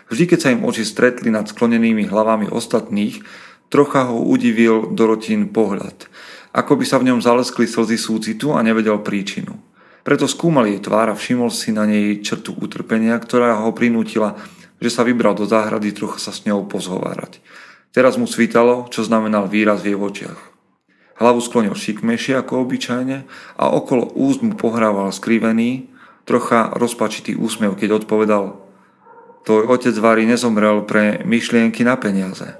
Vždy, 0.06 0.24
keď 0.30 0.38
sa 0.38 0.52
im 0.54 0.62
oči 0.62 0.86
stretli 0.86 1.34
nad 1.34 1.50
sklonenými 1.50 2.06
hlavami 2.06 2.46
ostatných, 2.46 3.26
trocha 3.66 4.06
ho 4.06 4.22
udivil 4.22 4.94
Dorotín 4.94 5.50
pohľad. 5.50 6.06
Ako 6.54 6.78
by 6.78 6.84
sa 6.86 7.02
v 7.02 7.10
ňom 7.12 7.20
zaleskli 7.20 7.66
slzy 7.66 7.98
súcitu 7.98 8.54
a 8.54 8.62
nevedel 8.62 9.02
príčinu. 9.02 9.58
Preto 10.06 10.30
skúmal 10.30 10.70
jej 10.70 10.78
tvár 10.78 11.10
a 11.10 11.18
všimol 11.18 11.50
si 11.50 11.74
na 11.74 11.82
nej 11.82 12.22
črtu 12.22 12.54
utrpenia, 12.54 13.18
ktorá 13.18 13.58
ho 13.66 13.74
prinútila, 13.74 14.38
že 14.78 14.94
sa 14.94 15.02
vybral 15.02 15.34
do 15.34 15.42
záhrady 15.42 15.90
trocha 15.90 16.22
sa 16.22 16.30
s 16.30 16.46
ňou 16.46 16.70
pozhovárať. 16.70 17.42
Teraz 17.90 18.14
mu 18.14 18.30
svítalo, 18.30 18.86
čo 18.92 19.02
znamenal 19.02 19.50
výraz 19.50 19.82
v 19.82 19.92
jej 19.92 19.98
očiach. 19.98 20.40
Hlavu 21.16 21.40
sklonil 21.40 21.72
šikmejšie 21.72 22.36
ako 22.38 22.68
obyčajne 22.68 23.24
a 23.56 23.64
okolo 23.72 24.12
úst 24.14 24.44
mu 24.44 24.52
pohrával 24.52 25.08
skrivený, 25.10 25.88
trocha 26.28 26.70
rozpačitý 26.76 27.34
úsmev, 27.34 27.74
keď 27.74 28.04
odpovedal 28.04 28.65
Tvoj 29.46 29.70
otec 29.70 29.94
Vary 30.02 30.26
nezomrel 30.26 30.82
pre 30.82 31.22
myšlienky 31.22 31.86
na 31.86 31.94
peniaze. 31.94 32.58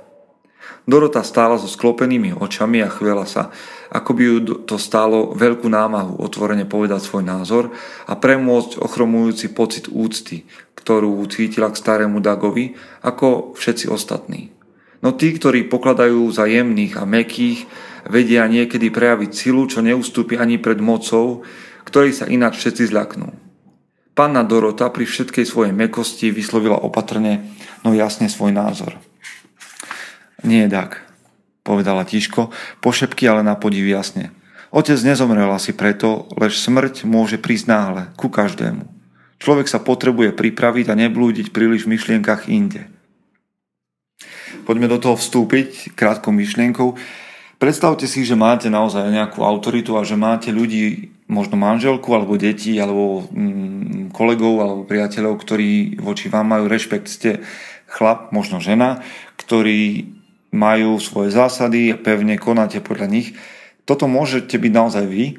Dorota 0.87 1.27
stála 1.27 1.59
so 1.59 1.67
sklopenými 1.67 2.39
očami 2.39 2.79
a 2.79 2.87
chvela 2.87 3.27
sa, 3.27 3.51
ako 3.91 4.11
by 4.15 4.23
ju 4.23 4.37
to 4.71 4.79
stálo 4.79 5.35
veľkú 5.35 5.67
námahu 5.67 6.23
otvorene 6.23 6.63
povedať 6.63 7.03
svoj 7.03 7.27
názor 7.27 7.75
a 8.07 8.15
premôcť 8.15 8.79
ochromujúci 8.79 9.51
pocit 9.51 9.91
úcty, 9.91 10.47
ktorú 10.79 11.27
cítila 11.27 11.75
k 11.75 11.81
starému 11.83 12.23
Dagovi, 12.23 12.79
ako 13.03 13.59
všetci 13.59 13.91
ostatní. 13.91 14.55
No 15.03 15.11
tí, 15.11 15.35
ktorí 15.35 15.67
pokladajú 15.67 16.23
za 16.31 16.47
jemných 16.47 17.03
a 17.03 17.03
mekých, 17.03 17.67
vedia 18.07 18.47
niekedy 18.47 18.95
prejaviť 18.95 19.31
silu, 19.35 19.67
čo 19.67 19.83
neustúpi 19.83 20.39
ani 20.39 20.63
pred 20.63 20.79
mocou, 20.79 21.43
ktorí 21.83 22.15
sa 22.15 22.31
ináč 22.31 22.63
všetci 22.63 22.95
zľaknú. 22.95 23.46
Panna 24.17 24.41
Dorota 24.41 24.89
pri 24.89 25.05
všetkej 25.05 25.45
svojej 25.45 25.77
mekosti 25.77 26.33
vyslovila 26.33 26.81
opatrne, 26.81 27.53
no 27.85 27.93
jasne 27.93 28.33
svoj 28.33 28.49
názor. 28.49 28.97
Nie, 30.41 30.73
tak, 30.73 31.05
povedala 31.61 32.09
tiško, 32.09 32.49
pošepky 32.81 33.29
ale 33.29 33.45
na 33.45 33.61
podiv 33.61 33.85
jasne. 33.85 34.33
Otec 34.73 34.97
nezomrel 35.05 35.53
asi 35.53 35.77
preto, 35.77 36.25
lež 36.33 36.57
smrť 36.57 37.05
môže 37.05 37.37
prísť 37.37 37.69
náhle, 37.69 38.03
ku 38.17 38.33
každému. 38.33 38.89
Človek 39.37 39.69
sa 39.69 39.85
potrebuje 39.85 40.33
pripraviť 40.33 40.89
a 40.89 40.97
neblúdiť 40.97 41.53
príliš 41.53 41.85
v 41.85 42.01
myšlienkach 42.01 42.49
inde. 42.49 42.89
Poďme 44.65 44.89
do 44.89 44.97
toho 44.97 45.21
vstúpiť 45.21 45.93
krátkou 45.93 46.33
myšlienkou. 46.33 46.97
Predstavte 47.61 48.09
si, 48.09 48.25
že 48.25 48.33
máte 48.33 48.73
naozaj 48.73 49.13
nejakú 49.13 49.45
autoritu 49.45 50.01
a 50.01 50.09
že 50.09 50.17
máte 50.17 50.49
ľudí, 50.49 51.13
možno 51.27 51.59
manželku 51.59 52.07
alebo 52.15 52.39
deti 52.39 52.79
alebo 52.79 53.27
mm, 53.27 54.15
kolegov 54.15 54.55
alebo 54.63 54.83
priateľov, 54.87 55.43
ktorí 55.43 55.99
voči 55.99 56.31
vám 56.31 56.47
majú 56.47 56.71
rešpekt. 56.71 57.11
Ste 57.11 57.31
chlap, 57.91 58.31
možno 58.31 58.63
žena, 58.63 59.03
ktorí 59.39 60.11
majú 60.55 61.03
svoje 61.03 61.35
zásady 61.35 61.93
a 61.93 62.01
pevne 62.01 62.39
konáte 62.39 62.79
podľa 62.79 63.11
nich. 63.11 63.29
Toto 63.87 64.07
môžete 64.11 64.59
byť 64.59 64.73
naozaj 64.73 65.05
vy. 65.07 65.39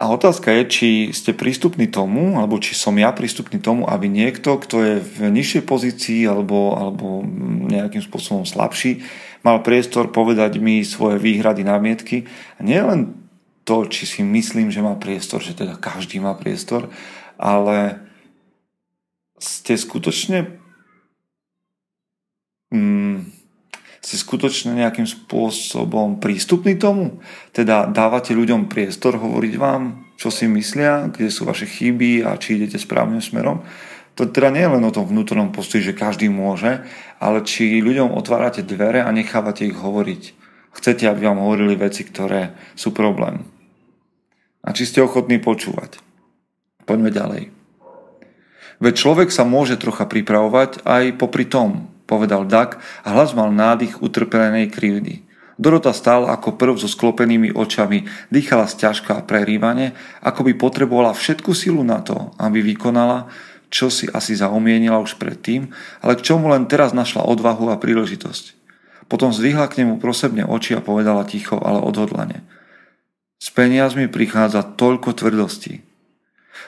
A 0.00 0.08
otázka 0.08 0.48
je, 0.48 0.62
či 0.64 0.88
ste 1.12 1.36
prístupní 1.36 1.84
tomu, 1.84 2.40
alebo 2.40 2.56
či 2.56 2.72
som 2.72 2.96
ja 2.96 3.12
prístupný 3.12 3.60
tomu, 3.60 3.84
aby 3.84 4.08
niekto, 4.08 4.56
kto 4.56 4.76
je 4.80 4.94
v 4.96 5.28
nižšej 5.28 5.62
pozícii 5.68 6.24
alebo, 6.24 6.72
alebo 6.72 7.20
nejakým 7.68 8.00
spôsobom 8.00 8.48
slabší, 8.48 9.04
mal 9.44 9.60
priestor 9.60 10.08
povedať 10.08 10.56
mi 10.56 10.80
svoje 10.88 11.20
výhrady, 11.20 11.68
námietky. 11.68 12.24
A 12.56 12.64
nie 12.64 12.80
len 12.80 13.19
to, 13.64 13.86
či 13.86 14.04
si 14.08 14.20
myslím, 14.24 14.72
že 14.72 14.84
má 14.84 14.96
priestor, 14.96 15.44
že 15.44 15.54
teda 15.54 15.76
každý 15.76 16.18
má 16.18 16.34
priestor, 16.34 16.88
ale 17.36 18.00
ste 19.40 19.76
skutočne 19.76 20.60
mm, 22.72 23.40
ste 24.00 24.16
skutočne 24.16 24.72
nejakým 24.80 25.04
spôsobom 25.04 26.24
prístupní 26.24 26.80
tomu? 26.80 27.20
Teda 27.52 27.84
dávate 27.84 28.32
ľuďom 28.32 28.72
priestor 28.72 29.20
hovoriť 29.20 29.54
vám, 29.60 30.08
čo 30.16 30.32
si 30.32 30.48
myslia, 30.48 31.12
kde 31.12 31.28
sú 31.28 31.44
vaše 31.44 31.68
chyby 31.68 32.24
a 32.24 32.40
či 32.40 32.56
idete 32.56 32.80
správnym 32.80 33.20
smerom? 33.20 33.60
To 34.16 34.24
teda 34.24 34.52
nie 34.52 34.64
je 34.64 34.72
len 34.72 34.84
o 34.84 34.92
tom 34.92 35.04
vnútornom 35.04 35.52
postoji, 35.52 35.84
že 35.84 35.96
každý 35.96 36.32
môže, 36.32 36.80
ale 37.20 37.44
či 37.44 37.80
ľuďom 37.80 38.16
otvárate 38.16 38.64
dvere 38.64 39.04
a 39.04 39.12
nechávate 39.12 39.68
ich 39.68 39.76
hovoriť. 39.76 40.39
Chcete, 40.74 41.06
aby 41.10 41.26
vám 41.26 41.42
hovorili 41.42 41.74
veci, 41.74 42.06
ktoré 42.06 42.54
sú 42.78 42.94
problém. 42.94 43.42
A 44.62 44.70
či 44.70 44.86
ste 44.86 45.02
ochotní 45.02 45.40
počúvať. 45.40 45.98
Poďme 46.84 47.10
ďalej. 47.10 47.42
Veď 48.80 48.94
človek 48.96 49.28
sa 49.28 49.44
môže 49.44 49.76
trocha 49.76 50.08
pripravovať 50.08 50.84
aj 50.88 51.20
popri 51.20 51.44
tom, 51.44 51.92
povedal 52.08 52.48
Dak 52.48 52.80
a 53.04 53.12
hlas 53.12 53.36
mal 53.36 53.52
nádych 53.52 54.00
utrpelenej 54.00 54.72
krivdy. 54.72 55.28
Dorota 55.60 55.92
stála 55.92 56.32
ako 56.32 56.56
prv 56.56 56.80
so 56.80 56.88
sklopenými 56.88 57.52
očami, 57.52 58.08
dýchala 58.32 58.64
sťažka 58.64 59.20
a 59.20 59.24
prerývane, 59.24 59.92
ako 60.24 60.48
by 60.48 60.52
potrebovala 60.56 61.12
všetku 61.12 61.52
silu 61.52 61.84
na 61.84 62.00
to, 62.00 62.32
aby 62.40 62.64
vykonala, 62.64 63.28
čo 63.68 63.92
si 63.92 64.08
asi 64.08 64.32
zaumienila 64.32 64.96
už 64.96 65.20
predtým, 65.20 65.68
ale 66.00 66.16
k 66.16 66.24
čomu 66.24 66.48
len 66.48 66.64
teraz 66.64 66.96
našla 66.96 67.28
odvahu 67.28 67.68
a 67.68 67.76
príležitosť. 67.76 68.59
Potom 69.10 69.34
zdvihla 69.34 69.66
k 69.66 69.82
nemu 69.82 69.98
prosebne 69.98 70.46
oči 70.46 70.78
a 70.78 70.84
povedala 70.84 71.26
ticho, 71.26 71.58
ale 71.58 71.82
odhodlane. 71.82 72.46
S 73.42 73.50
peniazmi 73.50 74.06
prichádza 74.06 74.62
toľko 74.62 75.18
tvrdostí. 75.18 75.82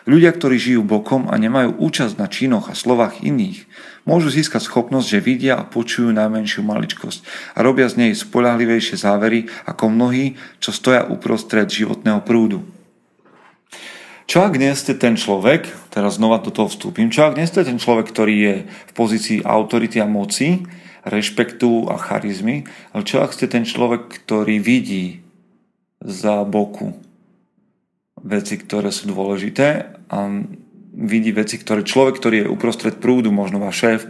Ľudia, 0.02 0.34
ktorí 0.34 0.58
žijú 0.58 0.82
bokom 0.82 1.30
a 1.30 1.38
nemajú 1.38 1.78
účasť 1.78 2.18
na 2.18 2.26
činoch 2.26 2.66
a 2.66 2.74
slovách 2.74 3.22
iných, 3.22 3.70
môžu 4.02 4.34
získať 4.34 4.66
schopnosť, 4.66 5.06
že 5.06 5.22
vidia 5.22 5.54
a 5.54 5.62
počujú 5.62 6.10
najmenšiu 6.10 6.66
maličkosť 6.66 7.22
a 7.54 7.62
robia 7.62 7.86
z 7.86 8.02
nej 8.02 8.12
spolahlivejšie 8.16 8.98
závery 8.98 9.46
ako 9.62 9.94
mnohí, 9.94 10.34
čo 10.58 10.74
stoja 10.74 11.06
uprostred 11.06 11.70
životného 11.70 12.18
prúdu. 12.26 12.66
Čo 14.26 14.42
ak 14.42 14.58
nie 14.58 14.72
ste 14.74 14.98
ten 14.98 15.14
človek, 15.14 15.70
teraz 15.94 16.18
znova 16.18 16.42
do 16.42 16.50
toho 16.50 16.66
vstúpim, 16.66 17.12
čo 17.12 17.28
ak 17.28 17.38
nie 17.38 17.46
ste 17.46 17.62
ten 17.62 17.78
človek, 17.78 18.10
ktorý 18.10 18.34
je 18.34 18.54
v 18.66 18.92
pozícii 18.96 19.38
autority 19.46 20.02
a 20.02 20.08
moci, 20.08 20.66
rešpektu 21.02 21.90
a 21.90 21.98
charizmy, 21.98 22.66
ale 22.94 23.02
čo 23.02 23.22
ak 23.22 23.34
ste 23.34 23.50
ten 23.50 23.66
človek, 23.66 24.06
ktorý 24.22 24.62
vidí 24.62 25.22
za 26.02 26.46
boku 26.46 26.94
veci, 28.22 28.54
ktoré 28.58 28.94
sú 28.94 29.10
dôležité 29.10 29.98
a 30.10 30.18
vidí 30.94 31.34
veci, 31.34 31.58
ktoré 31.58 31.82
človek, 31.82 32.18
ktorý 32.18 32.36
je 32.46 32.52
uprostred 32.52 32.94
prúdu, 33.02 33.34
možno 33.34 33.58
váš 33.58 33.76
šéf, 33.82 34.00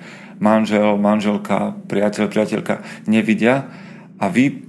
manžel, 0.42 0.98
manželka, 1.00 1.78
priateľ, 1.88 2.28
priateľka, 2.28 2.84
nevidia 3.08 3.72
a 4.20 4.28
vy 4.28 4.68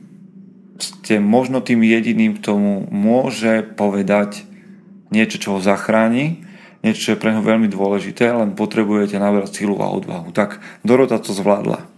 ste 0.80 1.20
možno 1.20 1.60
tým 1.60 1.84
jediným, 1.84 2.40
k 2.40 2.44
tomu 2.44 2.88
môže 2.90 3.64
povedať 3.76 4.48
niečo, 5.14 5.38
čo 5.38 5.50
ho 5.58 5.60
zachráni, 5.62 6.44
niečo, 6.82 7.00
čo 7.00 7.12
je 7.14 7.22
pre 7.22 7.32
neho 7.32 7.46
veľmi 7.46 7.70
dôležité, 7.70 8.34
len 8.34 8.58
potrebujete 8.58 9.16
nabrať 9.22 9.64
silu 9.64 9.80
a 9.80 9.88
odvahu. 9.94 10.34
Tak 10.36 10.60
Dorota 10.84 11.22
to 11.22 11.32
zvládla. 11.32 11.93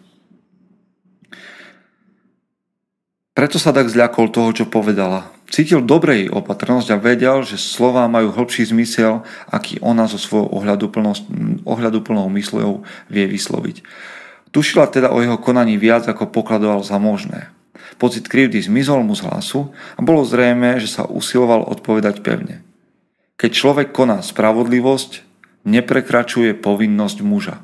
Preto 3.36 3.60
sa 3.60 3.76
tak 3.76 3.92
zľakol 3.92 4.32
toho, 4.32 4.50
čo 4.56 4.72
povedala. 4.72 5.28
Cítil 5.52 5.84
dobrej 5.84 6.32
opatrnosť 6.32 6.96
a 6.96 7.02
vedel, 7.04 7.44
že 7.44 7.60
slova 7.60 8.08
majú 8.08 8.32
hĺbší 8.32 8.72
zmysel, 8.72 9.28
aký 9.52 9.76
ona 9.84 10.08
so 10.08 10.16
svojou 10.16 10.50
ohľaduplnou 11.68 12.28
mysľou 12.32 12.88
vie 13.12 13.26
vysloviť. 13.28 13.84
Tušila 14.56 14.88
teda 14.88 15.12
o 15.12 15.20
jeho 15.20 15.36
konaní 15.36 15.76
viac, 15.76 16.08
ako 16.08 16.32
pokladoval 16.32 16.80
za 16.88 16.96
možné. 16.96 17.52
Pocit 18.00 18.32
krivdy 18.32 18.64
zmizol 18.64 19.04
mu 19.04 19.12
z 19.20 19.28
hlasu 19.28 19.68
a 19.96 20.02
bolo 20.02 20.24
zrejme, 20.24 20.80
že 20.80 20.88
sa 20.88 21.04
usiloval 21.04 21.68
odpovedať 21.68 22.24
pevne. 22.24 22.64
Keď 23.36 23.52
človek 23.52 23.92
koná 23.92 24.24
spravodlivosť, 24.24 25.28
neprekračuje 25.68 26.56
povinnosť 26.56 27.18
muža. 27.20 27.60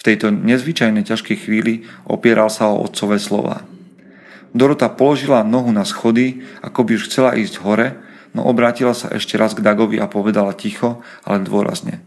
V 0.00 0.02
tejto 0.02 0.32
nezvyčajnej 0.32 1.04
ťažkej 1.04 1.36
chvíli 1.44 1.84
opieral 2.08 2.48
sa 2.48 2.72
o 2.72 2.88
otcové 2.88 3.20
slova. 3.20 3.68
Dorota 4.56 4.88
položila 4.88 5.44
nohu 5.44 5.68
na 5.72 5.84
schody, 5.84 6.44
ako 6.64 6.88
by 6.88 6.92
už 6.96 7.08
chcela 7.08 7.36
ísť 7.36 7.60
hore, 7.60 8.00
no 8.32 8.44
obrátila 8.48 8.96
sa 8.96 9.12
ešte 9.12 9.36
raz 9.36 9.52
k 9.52 9.64
Dagovi 9.64 10.00
a 10.00 10.08
povedala 10.08 10.56
ticho, 10.56 11.04
ale 11.24 11.44
dôrazne. 11.44 12.00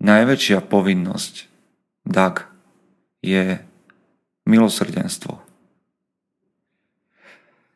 Najväčšia 0.00 0.64
povinnosť, 0.64 1.50
Dag, 2.06 2.48
je 3.20 3.60
milosrdenstvo. 4.48 5.36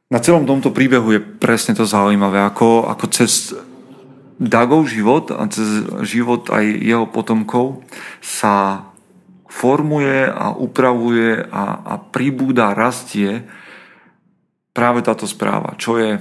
Na 0.08 0.18
celom 0.22 0.46
tomto 0.46 0.70
príbehu 0.70 1.16
je 1.16 1.20
presne 1.20 1.74
to 1.76 1.84
zaujímavé, 1.84 2.40
ako, 2.40 2.86
ako 2.88 3.04
cez 3.12 3.52
Dagov 4.34 4.90
život 4.90 5.30
a 5.30 5.46
cez 5.46 5.86
život 6.02 6.50
aj 6.50 6.64
jeho 6.66 7.06
potomkov 7.06 7.86
sa 8.18 8.88
formuje 9.46 10.26
a 10.26 10.50
upravuje 10.50 11.38
a, 11.38 11.64
a 11.86 11.94
pribúda, 12.02 12.74
rastie 12.74 13.46
práve 14.74 15.00
táto 15.06 15.24
správa, 15.24 15.78
čo 15.78 15.96
je 15.96 16.18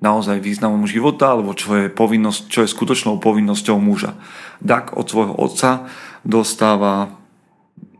naozaj 0.00 0.40
významom 0.40 0.88
života, 0.88 1.36
alebo 1.36 1.52
čo 1.52 1.74
je, 1.76 1.86
povinnosť, 1.92 2.42
čo 2.48 2.58
je 2.64 2.72
skutočnou 2.72 3.20
povinnosťou 3.20 3.76
muža. 3.76 4.16
Dak 4.62 4.94
od 4.96 5.06
svojho 5.06 5.34
otca 5.36 5.90
dostáva 6.24 7.12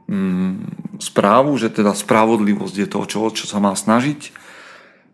mm, 0.09 0.99
správu, 1.03 1.55
že 1.61 1.71
teda 1.71 1.95
spravodlivosť 1.95 2.75
je 2.75 2.89
to, 2.89 3.01
čo, 3.07 3.21
čo 3.35 3.45
sa 3.47 3.59
má 3.61 3.75
snažiť. 3.75 4.33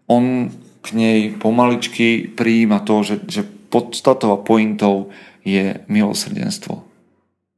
On 0.06 0.52
k 0.84 0.86
nej 0.92 1.18
pomaličky 1.40 2.28
prijíma 2.28 2.84
to, 2.84 3.00
že, 3.00 3.16
že 3.24 3.42
podstatou 3.72 4.36
a 4.36 4.38
pointou 4.44 5.08
je 5.40 5.80
milosrdenstvo. 5.88 6.93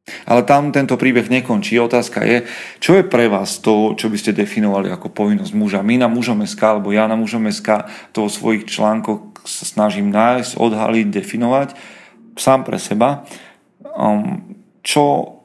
Ale 0.06 0.46
tam 0.46 0.70
tento 0.70 0.94
príbeh 0.94 1.26
nekončí. 1.26 1.74
Otázka 1.82 2.22
je, 2.22 2.46
čo 2.78 2.94
je 2.94 3.02
pre 3.02 3.26
vás 3.26 3.58
to, 3.58 3.98
čo 3.98 4.06
by 4.06 4.14
ste 4.14 4.38
definovali 4.38 4.86
ako 4.86 5.10
povinnosť 5.10 5.52
muža. 5.58 5.82
My 5.82 5.98
na 5.98 6.06
mužom 6.06 6.46
SK, 6.46 6.78
alebo 6.78 6.94
ja 6.94 7.10
na 7.10 7.18
mužom 7.18 7.50
SK 7.50 7.90
to 8.14 8.26
vo 8.26 8.30
svojich 8.30 8.70
článkoch 8.70 9.42
sa 9.42 9.66
snažím 9.66 10.14
nájsť, 10.14 10.58
odhaliť, 10.62 11.06
definovať 11.10 11.68
sám 12.38 12.62
pre 12.62 12.78
seba. 12.78 13.26
Um, 13.82 14.58
čo 14.86 15.36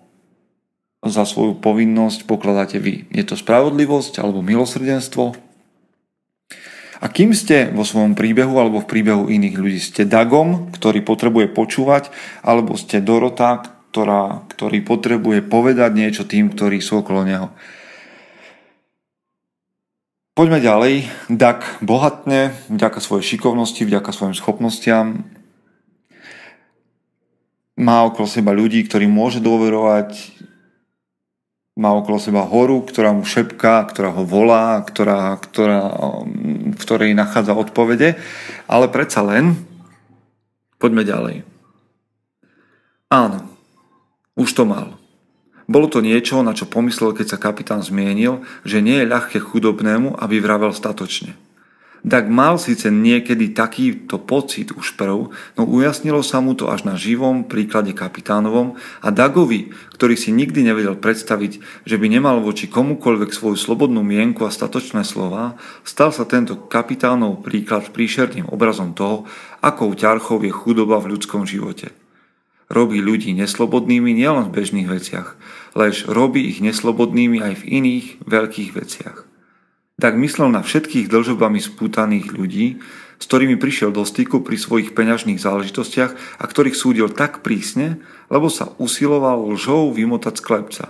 za 1.02 1.26
svoju 1.26 1.58
povinnosť 1.58 2.30
pokladáte 2.30 2.78
vy? 2.78 3.10
Je 3.10 3.26
to 3.26 3.34
spravodlivosť 3.34 4.22
alebo 4.22 4.46
milosrdenstvo? 4.46 5.34
A 7.02 7.10
kým 7.10 7.34
ste 7.34 7.74
vo 7.74 7.82
svojom 7.82 8.14
príbehu 8.14 8.62
alebo 8.62 8.78
v 8.78 8.90
príbehu 8.94 9.26
iných 9.26 9.58
ľudí? 9.58 9.82
Ste 9.82 10.06
Dagom, 10.06 10.70
ktorý 10.70 11.02
potrebuje 11.02 11.50
počúvať, 11.50 12.14
alebo 12.46 12.78
ste 12.78 13.02
Dorota, 13.02 13.81
ktorá, 13.92 14.48
ktorý 14.48 14.88
potrebuje 14.88 15.44
povedať 15.44 15.92
niečo 15.92 16.24
tým, 16.24 16.48
ktorí 16.56 16.80
sú 16.80 17.04
okolo 17.04 17.28
neho. 17.28 17.52
Poďme 20.32 20.64
ďalej. 20.64 21.12
Dak 21.28 21.84
bohatne, 21.84 22.56
vďaka 22.72 23.04
svojej 23.04 23.36
šikovnosti, 23.36 23.84
vďaka 23.84 24.16
svojim 24.16 24.32
schopnostiam. 24.32 25.28
Má 27.76 28.08
okolo 28.08 28.32
seba 28.32 28.56
ľudí, 28.56 28.80
ktorí 28.88 29.12
môže 29.12 29.44
dôverovať. 29.44 30.40
Má 31.76 31.92
okolo 31.92 32.16
seba 32.16 32.48
horu, 32.48 32.88
ktorá 32.88 33.12
mu 33.12 33.28
šepká, 33.28 33.84
ktorá 33.92 34.16
ho 34.16 34.24
volá, 34.24 34.80
ktorá, 34.88 35.36
ktorá, 35.36 36.00
v 36.72 36.80
ktorej 36.80 37.12
nachádza 37.12 37.52
odpovede. 37.52 38.16
Ale 38.72 38.88
predsa 38.88 39.20
len, 39.28 39.60
poďme 40.80 41.04
ďalej. 41.04 41.36
Áno, 43.12 43.51
už 44.42 44.58
to 44.58 44.66
mal. 44.66 44.98
Bolo 45.70 45.88
to 45.88 46.02
niečo, 46.02 46.42
na 46.42 46.58
čo 46.58 46.66
pomyslel, 46.66 47.14
keď 47.14 47.38
sa 47.38 47.40
kapitán 47.40 47.86
zmienil, 47.86 48.42
že 48.66 48.82
nie 48.82 49.00
je 49.00 49.08
ľahké 49.08 49.38
chudobnému, 49.40 50.18
aby 50.18 50.42
vravel 50.42 50.74
statočne. 50.74 51.38
Dag 52.02 52.26
mal 52.34 52.58
síce 52.58 52.90
niekedy 52.90 53.54
takýto 53.54 54.18
pocit 54.18 54.74
už 54.74 54.98
prv, 54.98 55.30
no 55.54 55.62
ujasnilo 55.70 56.26
sa 56.26 56.42
mu 56.42 56.58
to 56.58 56.74
až 56.74 56.82
na 56.82 56.98
živom 56.98 57.46
príklade 57.46 57.94
kapitánovom 57.94 58.74
a 59.06 59.14
Dagovi, 59.14 59.70
ktorý 59.94 60.18
si 60.18 60.34
nikdy 60.34 60.66
nevedel 60.66 60.98
predstaviť, 60.98 61.86
že 61.86 61.96
by 62.02 62.10
nemal 62.10 62.42
voči 62.42 62.66
komukoľvek 62.66 63.30
svoju 63.30 63.54
slobodnú 63.54 64.02
mienku 64.02 64.50
a 64.50 64.52
statočné 64.52 65.06
slova, 65.06 65.62
stal 65.86 66.10
sa 66.10 66.26
tento 66.26 66.58
kapitánov 66.58 67.46
príklad 67.46 67.94
príšerným 67.94 68.50
obrazom 68.50 68.98
toho, 68.98 69.30
akou 69.62 69.94
ťarchou 69.94 70.42
je 70.42 70.50
chudoba 70.50 70.98
v 70.98 71.14
ľudskom 71.14 71.46
živote 71.46 72.01
robí 72.72 73.04
ľudí 73.04 73.36
neslobodnými 73.36 74.16
nielen 74.16 74.48
v 74.48 74.56
bežných 74.64 74.88
veciach, 74.88 75.36
lež 75.76 76.08
robí 76.08 76.48
ich 76.48 76.64
neslobodnými 76.64 77.44
aj 77.44 77.54
v 77.62 77.84
iných 77.84 78.08
veľkých 78.24 78.72
veciach. 78.72 79.28
Tak 80.00 80.18
myslel 80.18 80.50
na 80.50 80.64
všetkých 80.64 81.12
dlžobami 81.12 81.60
spútaných 81.62 82.32
ľudí, 82.34 82.82
s 83.22 83.24
ktorými 83.30 83.60
prišiel 83.62 83.94
do 83.94 84.02
styku 84.02 84.42
pri 84.42 84.58
svojich 84.58 84.98
peňažných 84.98 85.38
záležitostiach 85.38 86.42
a 86.42 86.44
ktorých 86.48 86.74
súdil 86.74 87.12
tak 87.14 87.46
prísne, 87.46 88.02
lebo 88.34 88.50
sa 88.50 88.74
usiloval 88.82 89.46
lžou 89.54 89.94
vymotať 89.94 90.42
z 90.42 90.42
klepca. 90.42 90.86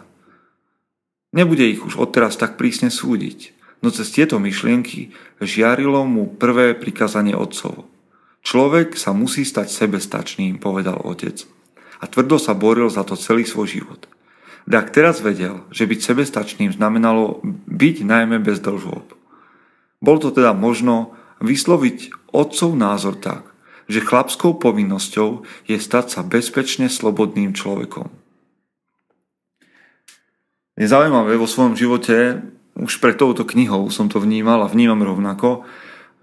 Nebude 1.35 1.67
ich 1.67 1.83
už 1.83 1.99
odteraz 1.99 2.39
tak 2.39 2.55
prísne 2.55 2.87
súdiť, 2.87 3.51
no 3.83 3.91
cez 3.91 4.07
tieto 4.15 4.39
myšlienky 4.39 5.11
žiarilo 5.43 6.07
mu 6.07 6.31
prvé 6.31 6.71
prikázanie 6.71 7.35
otcovo. 7.35 7.91
Človek 8.47 8.95
sa 8.95 9.11
musí 9.11 9.43
stať 9.43 9.67
sebestačným, 9.67 10.55
povedal 10.55 11.03
otec 11.03 11.60
a 12.01 12.09
tvrdo 12.09 12.41
sa 12.41 12.57
boril 12.57 12.89
za 12.89 13.05
to 13.05 13.13
celý 13.13 13.45
svoj 13.45 13.69
život. 13.69 14.09
Dak 14.65 14.89
teraz 14.89 15.21
vedel, 15.21 15.65
že 15.69 15.85
byť 15.85 15.99
sebestačným 16.01 16.73
znamenalo 16.73 17.41
byť 17.69 17.95
najmä 18.05 18.41
bez 18.41 18.61
dlžôb. 18.61 19.13
Bol 20.01 20.17
to 20.17 20.33
teda 20.33 20.57
možno 20.57 21.13
vysloviť 21.41 22.29
otcov 22.33 22.73
názor 22.73 23.17
tak, 23.17 23.53
že 23.89 24.01
chlapskou 24.01 24.57
povinnosťou 24.57 25.45
je 25.69 25.77
stať 25.77 26.05
sa 26.09 26.21
bezpečne 26.25 26.89
slobodným 26.89 27.53
človekom. 27.53 28.09
Je 30.79 30.87
zaujímavé 30.89 31.37
vo 31.37 31.45
svojom 31.45 31.77
živote, 31.77 32.41
už 32.79 33.03
pred 33.03 33.19
touto 33.19 33.45
knihou 33.45 33.91
som 33.93 34.07
to 34.07 34.17
vnímal 34.17 34.63
a 34.65 34.71
vnímam 34.71 35.03
rovnako, 35.03 35.67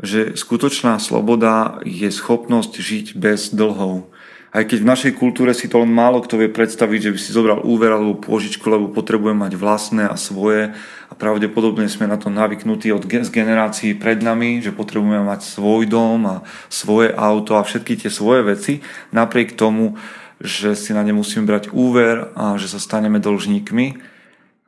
že 0.03 0.39
skutočná 0.39 0.97
sloboda 1.03 1.83
je 1.83 2.09
schopnosť 2.09 2.73
žiť 2.79 3.07
bez 3.19 3.51
dlhov, 3.53 4.11
aj 4.49 4.65
keď 4.65 4.79
v 4.81 4.91
našej 4.91 5.13
kultúre 5.21 5.53
si 5.53 5.69
to 5.69 5.85
len 5.85 5.93
málo 5.93 6.25
kto 6.25 6.41
vie 6.41 6.49
predstaviť, 6.49 7.01
že 7.09 7.13
by 7.13 7.19
si 7.21 7.31
zobral 7.37 7.61
úver 7.61 7.93
alebo 7.93 8.17
pôžičku, 8.17 8.65
lebo 8.65 8.89
potrebuje 8.89 9.37
mať 9.37 9.53
vlastné 9.61 10.09
a 10.09 10.17
svoje 10.17 10.73
a 11.09 11.13
pravdepodobne 11.17 11.89
sme 11.89 12.09
na 12.09 12.17
to 12.17 12.33
navyknutí 12.33 12.93
od 12.93 13.05
z 13.05 13.29
generácií 13.33 13.97
pred 13.97 14.21
nami, 14.21 14.61
že 14.61 14.77
potrebujeme 14.77 15.25
mať 15.25 15.41
svoj 15.45 15.89
dom 15.89 16.21
a 16.29 16.37
svoje 16.69 17.13
auto 17.13 17.57
a 17.57 17.65
všetky 17.65 18.01
tie 18.01 18.11
svoje 18.13 18.45
veci, 18.45 18.73
napriek 19.13 19.57
tomu, 19.57 19.97
že 20.41 20.77
si 20.77 20.93
na 20.93 21.05
ne 21.05 21.17
musíme 21.17 21.49
brať 21.49 21.73
úver 21.73 22.33
a 22.37 22.61
že 22.61 22.71
sa 22.71 22.81
staneme 22.81 23.19
dlžníkmi. 23.21 24.01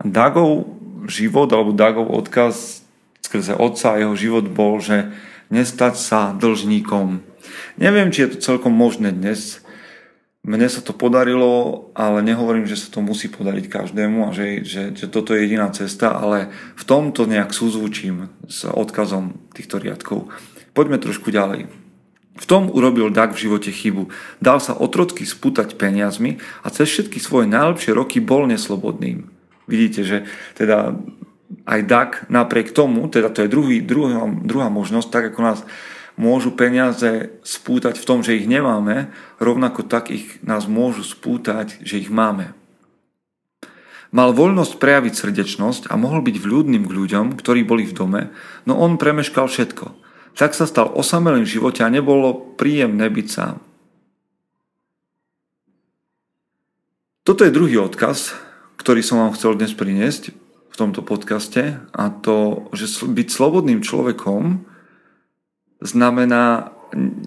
Dagov 0.00 0.80
život 1.08 1.48
alebo 1.52 1.76
Dagov 1.76 2.08
odkaz 2.08 2.84
skrze 3.20 3.54
otca 3.54 3.94
a 3.94 4.00
jeho 4.00 4.16
život 4.16 4.48
bol, 4.50 4.80
že 4.82 5.12
nestať 5.52 5.94
sa 6.00 6.20
dlžníkom. 6.34 7.22
Neviem, 7.78 8.10
či 8.10 8.26
je 8.26 8.36
to 8.36 8.38
celkom 8.54 8.74
možné 8.74 9.14
dnes, 9.14 9.62
mne 10.40 10.72
sa 10.72 10.80
to 10.80 10.96
podarilo, 10.96 11.88
ale 11.92 12.24
nehovorím, 12.24 12.64
že 12.64 12.80
sa 12.80 12.88
to 12.88 13.04
musí 13.04 13.28
podariť 13.28 13.68
každému 13.68 14.24
a 14.24 14.30
že, 14.32 14.64
že, 14.64 14.96
že 14.96 15.06
toto 15.12 15.36
je 15.36 15.44
jediná 15.44 15.68
cesta, 15.68 16.16
ale 16.16 16.48
v 16.80 16.84
tomto 16.88 17.28
nejak 17.28 17.52
súzvučím 17.52 18.32
s 18.48 18.64
odkazom 18.64 19.36
týchto 19.52 19.76
riadkov. 19.76 20.32
Poďme 20.72 20.96
trošku 20.96 21.28
ďalej. 21.28 21.68
V 22.40 22.44
tom 22.48 22.72
urobil 22.72 23.12
Dag 23.12 23.36
v 23.36 23.42
živote 23.44 23.68
chybu. 23.68 24.08
Dal 24.40 24.64
sa 24.64 24.72
otrocky 24.72 25.28
spútať 25.28 25.76
peniazmi 25.76 26.40
a 26.64 26.72
cez 26.72 26.88
všetky 26.88 27.20
svoje 27.20 27.44
najlepšie 27.52 27.92
roky 27.92 28.16
bol 28.16 28.48
neslobodným. 28.48 29.28
Vidíte, 29.68 30.08
že 30.08 30.18
teda 30.56 30.96
aj 31.68 31.80
Dag 31.84 32.10
napriek 32.32 32.72
tomu, 32.72 33.04
teda 33.12 33.28
to 33.28 33.44
je 33.44 33.52
druhý, 33.52 33.84
druhá, 33.84 34.24
druhá 34.24 34.72
možnosť, 34.72 35.08
tak 35.12 35.24
ako 35.34 35.40
nás 35.44 35.60
môžu 36.20 36.52
peniaze 36.52 37.32
spútať 37.40 37.96
v 37.96 38.04
tom, 38.04 38.20
že 38.20 38.36
ich 38.36 38.44
nemáme, 38.44 39.08
rovnako 39.40 39.88
tak 39.88 40.12
ich 40.12 40.36
nás 40.44 40.68
môžu 40.68 41.00
spútať, 41.00 41.80
že 41.80 41.96
ich 41.96 42.12
máme. 42.12 42.52
Mal 44.12 44.36
voľnosť 44.36 44.76
prejaviť 44.76 45.14
srdečnosť 45.16 45.82
a 45.88 45.96
mohol 45.96 46.20
byť 46.20 46.36
vľúdnym 46.36 46.84
k 46.84 46.92
ľuďom, 46.92 47.26
ktorí 47.40 47.64
boli 47.64 47.88
v 47.88 47.96
dome, 47.96 48.22
no 48.68 48.76
on 48.76 49.00
premeškal 49.00 49.48
všetko. 49.48 49.96
Tak 50.36 50.52
sa 50.52 50.68
stal 50.68 50.92
osamelým 50.92 51.48
v 51.48 51.52
živote 51.56 51.80
a 51.80 51.92
nebolo 51.92 52.56
príjemné 52.56 53.08
byť 53.08 53.26
sám. 53.28 53.56
Toto 57.24 57.46
je 57.46 57.54
druhý 57.54 57.78
odkaz, 57.78 58.34
ktorý 58.80 59.04
som 59.04 59.22
vám 59.22 59.36
chcel 59.36 59.54
dnes 59.54 59.76
priniesť 59.76 60.34
v 60.72 60.74
tomto 60.74 61.04
podcaste 61.04 61.78
a 61.92 62.04
to, 62.10 62.66
že 62.74 63.04
byť 63.06 63.28
slobodným 63.30 63.84
človekom 63.84 64.69
znamená 65.80 66.72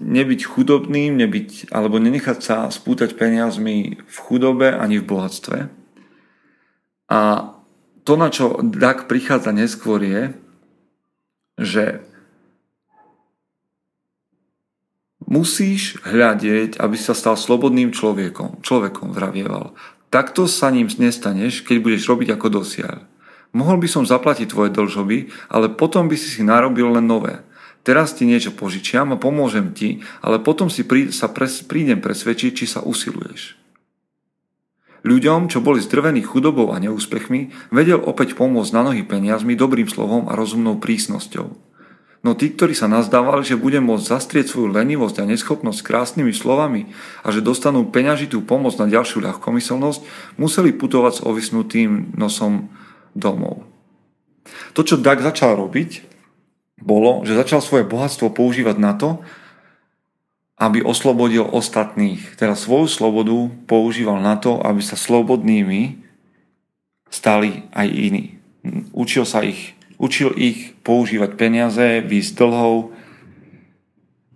nebyť 0.04 0.40
chudobným, 0.44 1.16
nebyť, 1.16 1.72
alebo 1.72 1.96
nenechať 1.98 2.38
sa 2.40 2.56
spútať 2.68 3.16
peniazmi 3.16 3.98
v 4.04 4.16
chudobe 4.20 4.70
ani 4.70 5.00
v 5.00 5.08
bohatstve. 5.08 5.58
A 7.08 7.20
to, 8.04 8.12
na 8.20 8.28
čo 8.28 8.60
Dak 8.60 9.08
prichádza 9.08 9.52
neskôr 9.56 10.04
je, 10.04 10.22
že 11.56 12.04
musíš 15.24 15.96
hľadieť, 16.04 16.76
aby 16.76 16.96
sa 17.00 17.16
stal 17.16 17.40
slobodným 17.40 17.96
človekom, 17.96 18.60
človekom 18.60 19.16
vravieval. 19.16 19.72
Takto 20.12 20.44
sa 20.44 20.68
ním 20.68 20.86
nestaneš, 20.86 21.64
keď 21.64 21.76
budeš 21.80 22.06
robiť 22.06 22.36
ako 22.36 22.60
dosiaľ. 22.60 23.08
Mohol 23.54 23.86
by 23.86 23.88
som 23.88 24.04
zaplatiť 24.04 24.50
tvoje 24.50 24.74
dlžoby, 24.74 25.30
ale 25.48 25.72
potom 25.72 26.10
by 26.10 26.16
si 26.18 26.28
si 26.28 26.42
narobil 26.42 26.90
len 26.90 27.06
nové. 27.06 27.40
Teraz 27.84 28.16
ti 28.16 28.24
niečo 28.24 28.56
požičiam 28.56 29.12
a 29.12 29.20
pomôžem 29.20 29.76
ti, 29.76 30.00
ale 30.24 30.40
potom 30.40 30.72
si 30.72 30.88
prí, 30.88 31.12
sa 31.12 31.28
pres, 31.28 31.60
prídem 31.60 32.00
presvedčiť, 32.00 32.52
či 32.56 32.64
sa 32.64 32.80
usiluješ. 32.80 33.60
Ľuďom, 35.04 35.52
čo 35.52 35.60
boli 35.60 35.84
zdrvení 35.84 36.24
chudobou 36.24 36.72
a 36.72 36.80
neúspechmi, 36.80 37.52
vedel 37.68 38.00
opäť 38.00 38.40
pomôcť 38.40 38.72
na 38.72 38.88
nohy 38.88 39.04
peniazmi, 39.04 39.52
dobrým 39.52 39.84
slovom 39.84 40.32
a 40.32 40.34
rozumnou 40.34 40.80
prísnosťou. 40.80 41.52
No 42.24 42.32
tí, 42.32 42.56
ktorí 42.56 42.72
sa 42.72 42.88
nazdávali, 42.88 43.44
že 43.44 43.60
bude 43.60 43.84
môcť 43.84 44.08
zastrieť 44.08 44.48
svoju 44.48 44.72
lenivosť 44.72 45.20
a 45.20 45.28
neschopnosť 45.28 45.84
krásnymi 45.84 46.32
slovami 46.32 46.88
a 47.20 47.28
že 47.28 47.44
dostanú 47.44 47.84
peňažitú 47.92 48.48
pomoc 48.48 48.80
na 48.80 48.88
ďalšiu 48.88 49.20
ľahkomyselnosť, 49.28 50.00
museli 50.40 50.72
putovať 50.72 51.20
s 51.20 51.24
ovisnutým 51.28 52.16
nosom 52.16 52.72
domov. 53.12 53.68
To, 54.72 54.80
čo 54.80 54.96
Dag 54.96 55.20
začal 55.20 55.52
robiť, 55.60 56.13
bolo, 56.80 57.22
že 57.22 57.38
začal 57.38 57.62
svoje 57.62 57.86
bohatstvo 57.86 58.34
používať 58.34 58.76
na 58.78 58.92
to, 58.94 59.22
aby 60.58 60.82
oslobodil 60.82 61.46
ostatných. 61.46 62.38
Teda 62.38 62.54
svoju 62.54 62.86
slobodu 62.86 63.50
používal 63.66 64.22
na 64.22 64.38
to, 64.38 64.62
aby 64.62 64.80
sa 64.82 64.94
slobodnými 64.94 65.98
stali 67.10 67.66
aj 67.74 67.86
iní. 67.90 68.24
Učil 68.94 69.26
sa 69.26 69.42
ich 69.42 69.74
Učil 69.94 70.34
ich 70.34 70.74
používať 70.82 71.38
peniaze, 71.38 72.02
výsť 72.02 72.32
dlhov. 72.42 72.90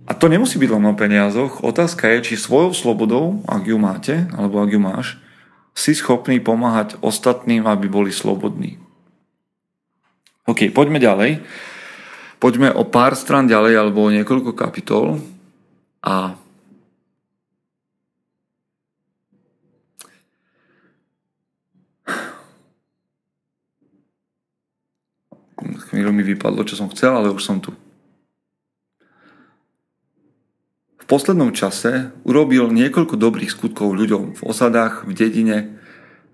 A 0.09 0.17
to 0.17 0.31
nemusí 0.31 0.57
byť 0.57 0.71
len 0.71 0.87
o 0.87 0.95
peniazoch. 0.95 1.61
Otázka 1.61 2.09
je, 2.09 2.33
či 2.33 2.41
svojou 2.41 2.73
slobodou, 2.73 3.43
ak 3.45 3.67
ju 3.67 3.77
máte, 3.77 4.31
alebo 4.33 4.63
ak 4.63 4.71
ju 4.73 4.81
máš, 4.81 5.07
si 5.75 5.93
schopný 5.93 6.41
pomáhať 6.41 6.97
ostatným, 7.05 7.67
aby 7.67 7.91
boli 7.91 8.15
slobodní. 8.15 8.81
OK, 10.49 10.73
poďme 10.73 11.03
ďalej. 11.03 11.45
Poďme 12.39 12.71
o 12.71 12.87
pár 12.87 13.19
stran 13.19 13.51
ďalej, 13.51 13.75
alebo 13.75 14.07
o 14.07 14.15
niekoľko 14.15 14.55
kapitol. 14.55 15.19
A 16.07 16.39
Chvíľu 25.89 26.13
mi 26.13 26.21
vypadlo, 26.21 26.63
čo 26.69 26.77
som 26.77 26.93
chcel, 26.93 27.17
ale 27.17 27.33
už 27.33 27.43
som 27.43 27.59
tu. 27.65 27.73
V 31.01 31.05
poslednom 31.09 31.57
čase 31.57 32.13
urobil 32.29 32.69
niekoľko 32.69 33.17
dobrých 33.17 33.51
skutkov 33.57 33.97
ľuďom 33.97 34.37
v 34.37 34.43
osadách, 34.45 35.09
v 35.09 35.13
dedine, 35.17 35.78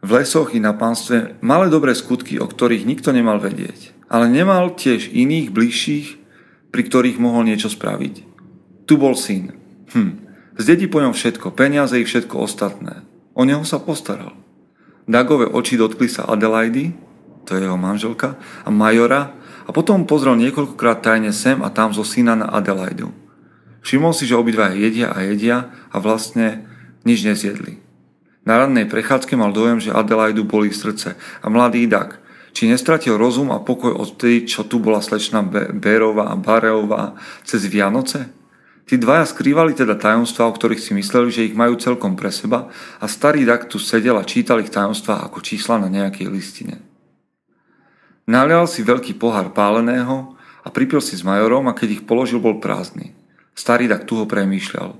v 0.04 0.10
lesoch 0.20 0.52
i 0.52 0.60
na 0.60 0.76
pánstve 0.76 1.40
malé 1.40 1.72
dobré 1.72 1.96
skutky, 1.96 2.36
o 2.36 2.44
ktorých 2.44 2.84
nikto 2.84 3.08
nemal 3.16 3.40
vedieť. 3.40 3.96
Ale 4.12 4.28
nemal 4.28 4.76
tiež 4.76 5.08
iných 5.08 5.48
bližších, 5.48 6.08
pri 6.68 6.82
ktorých 6.84 7.16
mohol 7.16 7.48
niečo 7.48 7.72
spraviť. 7.72 8.14
Tu 8.84 8.94
bol 9.00 9.16
syn. 9.16 9.56
Hm. 9.96 10.20
Zdedí 10.60 10.86
po 10.92 11.00
ňom 11.00 11.16
všetko, 11.16 11.56
peniaze 11.56 11.96
i 11.96 12.04
všetko 12.04 12.36
ostatné. 12.36 13.00
O 13.32 13.48
neho 13.48 13.64
sa 13.64 13.80
postaral. 13.80 14.36
Dagové 15.08 15.48
oči 15.48 15.80
dotkli 15.80 16.06
sa 16.06 16.28
Adelaidy, 16.28 16.92
to 17.48 17.56
je 17.56 17.64
jeho 17.64 17.76
manželka, 17.80 18.36
a 18.64 18.68
Majora, 18.68 19.36
a 19.64 19.70
potom 19.72 20.04
pozrel 20.04 20.36
niekoľkokrát 20.36 21.00
tajne 21.00 21.32
sem 21.32 21.60
a 21.64 21.72
tam 21.72 21.92
zo 21.96 22.04
syna 22.04 22.36
na 22.36 22.52
Adelaidu. 22.52 23.12
Všimol 23.84 24.16
si, 24.16 24.24
že 24.24 24.36
obidva 24.36 24.72
jedia 24.72 25.12
a 25.12 25.20
jedia 25.24 25.72
a 25.92 25.96
vlastne 26.00 26.64
nič 27.04 27.24
nezjedli. 27.24 27.83
Na 28.44 28.60
rannej 28.60 28.84
prechádzke 28.84 29.36
mal 29.40 29.56
dojem, 29.56 29.80
že 29.80 29.92
Adelaidu 29.92 30.44
boli 30.44 30.68
srdce 30.68 31.16
a 31.16 31.46
mladý 31.48 31.88
Dak, 31.88 32.20
či 32.52 32.68
nestratil 32.68 33.16
rozum 33.16 33.50
a 33.50 33.64
pokoj 33.64 33.96
od 33.96 34.20
tej, 34.20 34.44
čo 34.44 34.68
tu 34.68 34.78
bola 34.78 35.00
slečna 35.00 35.40
Bérová 35.72 36.30
a 36.30 36.36
Bareová 36.36 37.16
cez 37.42 37.64
Vianoce? 37.66 38.30
Tí 38.84 39.00
dvaja 39.00 39.24
skrývali 39.24 39.72
teda 39.72 39.96
tajomstvá, 39.96 40.44
o 40.44 40.52
ktorých 40.52 40.76
si 40.76 40.92
mysleli, 40.92 41.32
že 41.32 41.48
ich 41.48 41.56
majú 41.56 41.80
celkom 41.80 42.20
pre 42.20 42.28
seba 42.28 42.68
a 43.00 43.08
starý 43.08 43.48
Dak 43.48 43.64
tu 43.72 43.80
sedel 43.80 44.20
a 44.20 44.28
čítal 44.28 44.60
ich 44.60 44.68
tajomstvá 44.68 45.24
ako 45.24 45.40
čísla 45.40 45.80
na 45.80 45.88
nejakej 45.88 46.28
listine. 46.28 46.84
Nalial 48.28 48.68
si 48.68 48.84
veľký 48.84 49.16
pohár 49.16 49.56
páleného 49.56 50.36
a 50.64 50.68
pripil 50.68 51.00
si 51.00 51.16
s 51.16 51.24
majorom 51.24 51.64
a 51.68 51.76
keď 51.76 52.00
ich 52.00 52.02
položil, 52.04 52.44
bol 52.44 52.60
prázdny. 52.60 53.16
Starý 53.56 53.88
tak 53.88 54.04
tu 54.04 54.20
ho 54.20 54.28
premýšľal. 54.28 54.96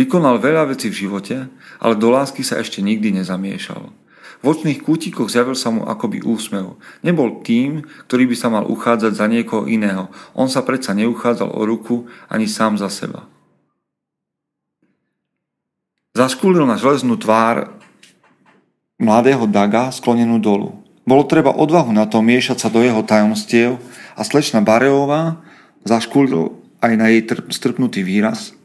Vykonal 0.00 0.40
veľa 0.40 0.72
vecí 0.72 0.88
v 0.88 1.04
živote, 1.04 1.44
ale 1.76 1.92
do 1.92 2.08
lásky 2.08 2.40
sa 2.40 2.56
ešte 2.56 2.80
nikdy 2.80 3.20
nezamiešal. 3.20 3.92
V 4.40 4.44
očných 4.48 4.80
kútikoch 4.80 5.28
zjavil 5.28 5.52
sa 5.52 5.68
mu 5.68 5.84
akoby 5.84 6.24
úsmev. 6.24 6.80
Nebol 7.04 7.44
tým, 7.44 7.84
ktorý 8.08 8.24
by 8.32 8.36
sa 8.40 8.48
mal 8.48 8.64
uchádzať 8.64 9.12
za 9.12 9.28
niekoho 9.28 9.68
iného. 9.68 10.08
On 10.32 10.48
sa 10.48 10.64
predsa 10.64 10.96
neuchádzal 10.96 11.52
o 11.52 11.60
ruku 11.68 12.08
ani 12.32 12.48
sám 12.48 12.80
za 12.80 12.88
seba. 12.88 13.28
Zaškúlil 16.16 16.64
na 16.64 16.80
železnú 16.80 17.20
tvár 17.20 17.68
mladého 18.96 19.44
Daga 19.44 19.92
sklonenú 19.92 20.40
dolu. 20.40 20.80
Bolo 21.04 21.28
treba 21.28 21.52
odvahu 21.52 21.92
na 21.92 22.08
to 22.08 22.24
miešať 22.24 22.56
sa 22.56 22.68
do 22.72 22.80
jeho 22.80 23.04
tajomstiev 23.04 23.76
a 24.16 24.24
slečna 24.24 24.64
Bareová 24.64 25.44
zaškulil 25.84 26.56
aj 26.80 26.92
na 26.96 27.12
jej 27.12 27.28
strpnutý 27.52 28.00
výraz. 28.00 28.56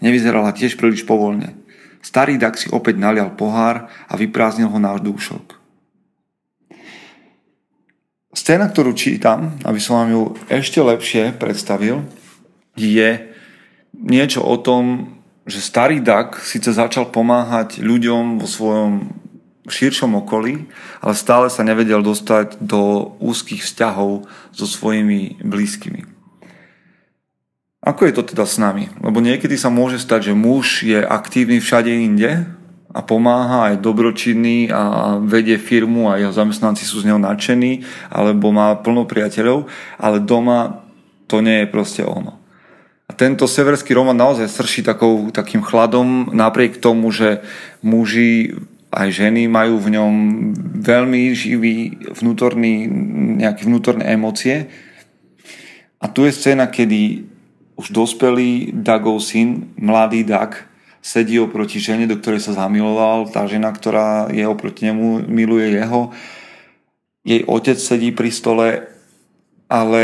Nevyzerala 0.00 0.52
tiež 0.52 0.76
príliš 0.76 1.06
povolne. 1.06 1.56
Starý 2.04 2.38
Dak 2.38 2.54
si 2.54 2.70
opäť 2.70 3.02
nalial 3.02 3.34
pohár 3.34 3.90
a 4.06 4.14
vyprázdnil 4.14 4.70
ho 4.70 4.78
na 4.78 4.94
dúšok. 4.94 5.58
Scéna, 8.36 8.68
ktorú 8.68 8.92
čítam, 8.92 9.56
aby 9.64 9.80
som 9.80 9.98
vám 9.98 10.10
ju 10.12 10.22
ešte 10.52 10.78
lepšie 10.78 11.34
predstavil, 11.34 12.04
je 12.76 13.32
niečo 13.96 14.44
o 14.44 14.60
tom, 14.60 15.16
že 15.48 15.64
starý 15.64 16.04
Dak 16.04 16.38
síce 16.44 16.70
začal 16.70 17.08
pomáhať 17.10 17.80
ľuďom 17.80 18.38
vo 18.38 18.46
svojom 18.46 18.92
širšom 19.66 20.14
okolí, 20.22 20.68
ale 21.02 21.14
stále 21.18 21.50
sa 21.50 21.66
nevedel 21.66 22.02
dostať 22.02 22.62
do 22.62 23.14
úzkých 23.18 23.66
vzťahov 23.66 24.30
so 24.54 24.66
svojimi 24.66 25.42
blízkymi. 25.42 26.15
Ako 27.86 28.10
je 28.10 28.18
to 28.18 28.26
teda 28.26 28.42
s 28.42 28.58
nami? 28.58 28.90
Lebo 28.98 29.22
niekedy 29.22 29.54
sa 29.54 29.70
môže 29.70 30.02
stať, 30.02 30.34
že 30.34 30.34
muž 30.34 30.82
je 30.82 30.98
aktívny 30.98 31.62
všade 31.62 31.86
inde 31.86 32.42
a 32.90 32.98
pomáha, 32.98 33.70
aj 33.70 33.78
dobročinný 33.78 34.74
a 34.74 35.14
vedie 35.22 35.54
firmu 35.54 36.10
a 36.10 36.18
jeho 36.18 36.34
zamestnanci 36.34 36.82
sú 36.82 36.98
z 36.98 37.12
neho 37.12 37.22
nadšení, 37.22 37.86
alebo 38.10 38.50
má 38.50 38.74
plno 38.82 39.06
priateľov, 39.06 39.70
ale 40.02 40.18
doma 40.18 40.82
to 41.30 41.38
nie 41.38 41.62
je 41.62 41.70
proste 41.70 42.02
ono. 42.02 42.42
A 43.06 43.14
tento 43.14 43.46
severský 43.46 43.94
román 43.94 44.18
naozaj 44.18 44.50
srší 44.50 44.82
takou, 44.82 45.30
takým 45.30 45.62
chladom, 45.62 46.34
napriek 46.34 46.82
tomu, 46.82 47.14
že 47.14 47.46
muži 47.86 48.58
aj 48.90 49.14
ženy 49.14 49.46
majú 49.46 49.78
v 49.78 49.94
ňom 49.94 50.12
veľmi 50.82 51.30
živý 51.38 52.02
vnútorný, 52.18 52.90
nejaké 53.38 53.62
vnútorné 53.68 54.10
emócie. 54.10 54.66
A 56.02 56.10
tu 56.10 56.26
je 56.26 56.32
scéna, 56.34 56.66
kedy 56.66 57.35
už 57.76 57.92
dospelý 57.92 58.72
Dagov 58.72 59.20
syn, 59.20 59.72
mladý 59.76 60.24
Dag, 60.24 60.64
sedí 61.04 61.38
oproti 61.38 61.78
žene, 61.78 62.08
do 62.10 62.18
ktorej 62.18 62.42
sa 62.42 62.56
zamiloval. 62.56 63.30
Tá 63.30 63.46
žena, 63.46 63.70
ktorá 63.70 64.32
je 64.32 64.42
oproti 64.42 64.90
nemu, 64.90 65.28
miluje 65.28 65.78
jeho. 65.78 66.10
Jej 67.22 67.46
otec 67.46 67.78
sedí 67.78 68.10
pri 68.10 68.34
stole, 68.34 68.66
ale 69.70 70.00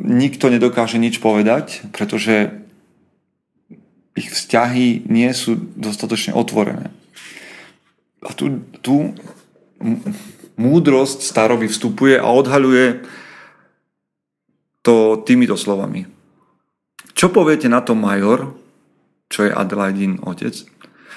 nikto 0.00 0.48
nedokáže 0.48 0.96
nič 0.96 1.20
povedať, 1.20 1.84
pretože 1.92 2.56
ich 4.16 4.32
vzťahy 4.32 5.04
nie 5.12 5.28
sú 5.36 5.60
dostatočne 5.76 6.32
otvorené. 6.32 6.88
A 8.24 8.32
tu, 8.32 8.64
tu 8.80 9.12
múdrosť 10.56 11.20
staroby 11.20 11.68
vstupuje 11.68 12.16
a 12.16 12.32
odhaľuje 12.32 13.04
to 14.80 15.20
týmito 15.28 15.52
slovami. 15.58 16.15
Čo 17.16 17.32
poviete 17.32 17.64
na 17.72 17.80
to 17.80 17.96
major, 17.96 18.52
čo 19.32 19.48
je 19.48 19.50
Adelaidin 19.50 20.20
otec, 20.20 20.52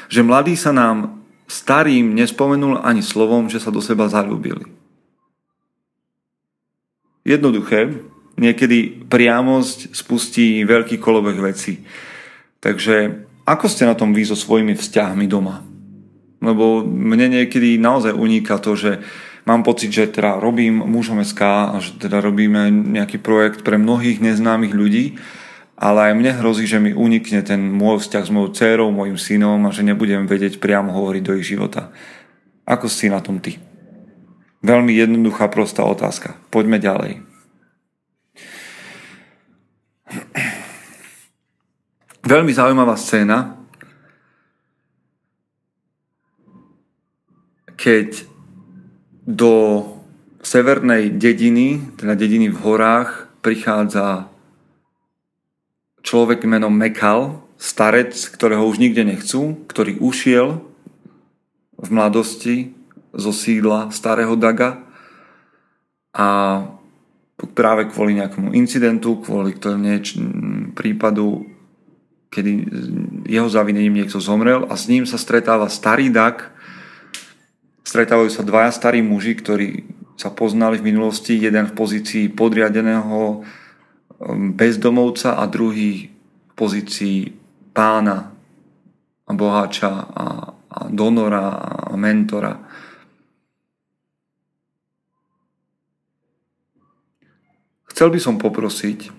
že 0.08 0.22
mladý 0.24 0.56
sa 0.56 0.72
nám 0.72 1.20
starým 1.52 2.16
nespomenul 2.16 2.80
ani 2.80 3.04
slovom, 3.04 3.52
že 3.52 3.60
sa 3.60 3.68
do 3.68 3.84
seba 3.84 4.08
zalúbili. 4.08 4.64
Jednoduché, 7.28 8.00
niekedy 8.40 9.06
priamosť 9.12 9.92
spustí 9.92 10.64
veľký 10.64 10.98
kolobek 11.04 11.38
veci. 11.44 11.84
Takže 12.64 13.28
ako 13.44 13.66
ste 13.68 13.84
na 13.84 13.94
tom 13.94 14.16
vy 14.16 14.24
so 14.24 14.40
svojimi 14.40 14.80
vzťahmi 14.80 15.26
doma? 15.28 15.62
Lebo 16.40 16.80
mne 16.88 17.44
niekedy 17.44 17.76
naozaj 17.76 18.16
uniká 18.16 18.56
to, 18.64 18.80
že 18.80 19.04
mám 19.44 19.68
pocit, 19.68 19.92
že 19.92 20.08
teda 20.08 20.40
robím 20.40 20.80
mužom 20.80 21.20
SK 21.20 21.42
a 21.44 21.78
že 21.84 22.00
teda 22.00 22.24
robíme 22.24 22.72
nejaký 22.72 23.20
projekt 23.20 23.68
pre 23.68 23.76
mnohých 23.76 24.24
neznámych 24.24 24.72
ľudí, 24.72 25.20
ale 25.80 26.12
aj 26.12 26.14
mne 26.20 26.32
hrozí, 26.44 26.68
že 26.68 26.84
mi 26.84 26.92
unikne 26.92 27.40
ten 27.40 27.72
môj 27.72 28.04
vzťah 28.04 28.24
s 28.28 28.34
mojou 28.36 28.52
dcerou, 28.52 28.92
mojim 28.92 29.16
synom 29.16 29.64
a 29.64 29.72
že 29.72 29.88
nebudem 29.88 30.28
vedieť 30.28 30.60
priamo 30.60 30.92
hovoriť 30.92 31.24
do 31.24 31.40
ich 31.40 31.48
života. 31.48 31.96
Ako 32.68 32.92
si 32.92 33.08
na 33.08 33.24
tom 33.24 33.40
ty? 33.40 33.56
Veľmi 34.60 34.92
jednoduchá, 34.92 35.48
prostá 35.48 35.88
otázka. 35.88 36.36
Poďme 36.52 36.84
ďalej. 36.84 37.24
Veľmi 42.28 42.52
zaujímavá 42.52 43.00
scéna, 43.00 43.56
keď 47.80 48.28
do 49.24 49.86
severnej 50.44 51.16
dediny, 51.16 51.96
teda 51.96 52.20
dediny 52.20 52.52
v 52.52 52.60
horách, 52.60 53.32
prichádza 53.40 54.28
človek 56.10 56.42
menom 56.50 56.74
Mekal, 56.74 57.46
starec, 57.62 58.18
ktorého 58.34 58.66
už 58.66 58.82
nikde 58.82 59.06
nechcú, 59.06 59.62
ktorý 59.70 60.02
ušiel 60.02 60.66
v 61.78 61.90
mladosti 61.94 62.74
zo 63.14 63.30
sídla 63.30 63.94
starého 63.94 64.34
Daga 64.34 64.82
a 66.10 66.28
práve 67.54 67.94
kvôli 67.94 68.18
nejakému 68.18 68.58
incidentu, 68.58 69.22
kvôli 69.22 69.54
nieč, 69.78 70.18
prípadu, 70.74 71.46
kedy 72.34 72.66
jeho 73.30 73.46
zavinením 73.46 74.02
niekto 74.02 74.18
zomrel 74.18 74.66
a 74.66 74.74
s 74.74 74.90
ním 74.90 75.06
sa 75.06 75.22
stretáva 75.22 75.70
starý 75.70 76.10
Dag, 76.10 76.50
stretávajú 77.86 78.34
sa 78.34 78.42
dvaja 78.42 78.74
starí 78.74 79.06
muži, 79.06 79.38
ktorí 79.38 79.86
sa 80.18 80.34
poznali 80.34 80.82
v 80.82 80.90
minulosti, 80.90 81.38
jeden 81.38 81.70
v 81.70 81.78
pozícii 81.78 82.34
podriadeného 82.34 83.46
bezdomovca 84.54 85.40
a 85.40 85.48
druhý 85.48 86.12
v 86.52 86.54
pozícii 86.56 87.18
pána 87.72 88.36
a 89.24 89.32
boháča 89.32 89.92
a, 90.12 90.26
a 90.52 90.80
donora 90.92 91.48
a 91.88 91.96
mentora. 91.96 92.60
Chcel 97.90 98.16
by 98.16 98.20
som 98.20 98.40
poprosiť, 98.40 99.12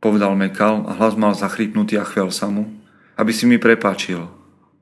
povedal 0.00 0.36
Mekal 0.36 0.84
a 0.88 0.92
hlas 0.96 1.16
mal 1.16 1.32
zachrypnutý 1.32 1.96
a 1.96 2.04
chvel 2.04 2.28
sa 2.28 2.48
mu, 2.52 2.68
aby 3.16 3.32
si 3.32 3.48
mi 3.48 3.56
prepáčil. 3.56 4.28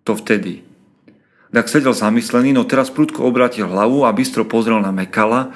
To 0.02 0.12
vtedy. 0.14 0.66
Tak 1.48 1.70
sedel 1.70 1.94
zamyslený, 1.96 2.52
no 2.52 2.66
teraz 2.68 2.92
prudko 2.92 3.24
obratil 3.24 3.70
hlavu 3.70 4.04
a 4.04 4.14
bystro 4.14 4.44
pozrel 4.44 4.78
na 4.82 4.92
Mekala, 4.92 5.54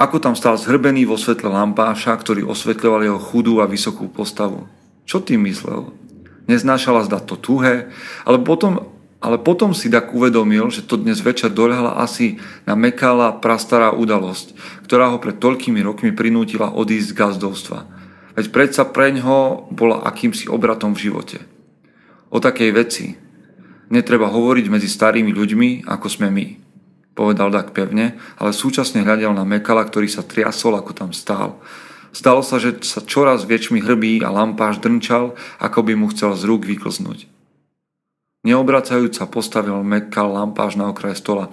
ako 0.00 0.16
tam 0.20 0.34
stál 0.36 0.56
zhrbený 0.56 1.08
vo 1.08 1.20
svetle 1.20 1.52
lampáša, 1.52 2.16
ktorý 2.16 2.46
osvetľoval 2.48 3.04
jeho 3.04 3.20
chudú 3.20 3.60
a 3.60 3.66
vysokú 3.66 4.08
postavu. 4.08 4.68
Čo 5.04 5.20
tým 5.20 5.44
myslel? 5.46 6.02
neznášala 6.46 7.06
zda 7.06 7.22
to 7.22 7.38
tuhé, 7.38 7.90
ale 8.26 8.38
potom, 8.42 8.90
ale 9.22 9.38
potom 9.38 9.70
si 9.76 9.90
tak 9.90 10.10
uvedomil, 10.14 10.70
že 10.72 10.82
to 10.82 10.98
dnes 10.98 11.22
večer 11.22 11.52
doľhala 11.52 12.02
asi 12.02 12.42
na 12.66 12.74
Mekala 12.74 13.38
prastará 13.38 13.94
udalosť, 13.94 14.56
ktorá 14.86 15.14
ho 15.14 15.22
pred 15.22 15.38
toľkými 15.38 15.80
rokmi 15.82 16.10
prinútila 16.10 16.74
odísť 16.74 17.14
z 17.14 17.16
gazdovstva. 17.18 17.78
Veď 18.32 18.46
predsa 18.48 18.88
preňho 18.88 19.68
bola 19.70 20.02
akýmsi 20.08 20.48
obratom 20.48 20.96
v 20.96 21.10
živote. 21.10 21.38
O 22.32 22.40
takej 22.40 22.70
veci 22.72 23.06
netreba 23.92 24.32
hovoriť 24.32 24.66
medzi 24.72 24.88
starými 24.88 25.36
ľuďmi, 25.36 25.84
ako 25.84 26.06
sme 26.08 26.32
my, 26.32 26.46
povedal 27.12 27.52
tak 27.52 27.76
pevne, 27.76 28.16
ale 28.40 28.56
súčasne 28.56 29.04
hľadel 29.04 29.32
na 29.36 29.44
Mekala, 29.44 29.84
ktorý 29.84 30.08
sa 30.08 30.24
triasol, 30.24 30.76
ako 30.76 30.92
tam 30.96 31.10
stál. 31.12 31.60
Zdalo 32.12 32.44
sa, 32.44 32.60
že 32.60 32.76
sa 32.84 33.00
čoraz 33.00 33.48
väčšmi 33.48 33.80
hrbí 33.80 34.20
a 34.20 34.28
lampáš 34.28 34.84
drnčal, 34.84 35.32
ako 35.60 35.78
by 35.80 35.92
mu 35.96 36.12
chcel 36.12 36.36
z 36.36 36.44
rúk 36.44 36.68
vyklznúť. 36.68 37.24
Neobracajúca 38.42 39.24
postavil 39.30 39.80
Mekkal 39.80 40.28
lampáš 40.28 40.76
na 40.76 40.90
okraj 40.90 41.16
stola. 41.16 41.48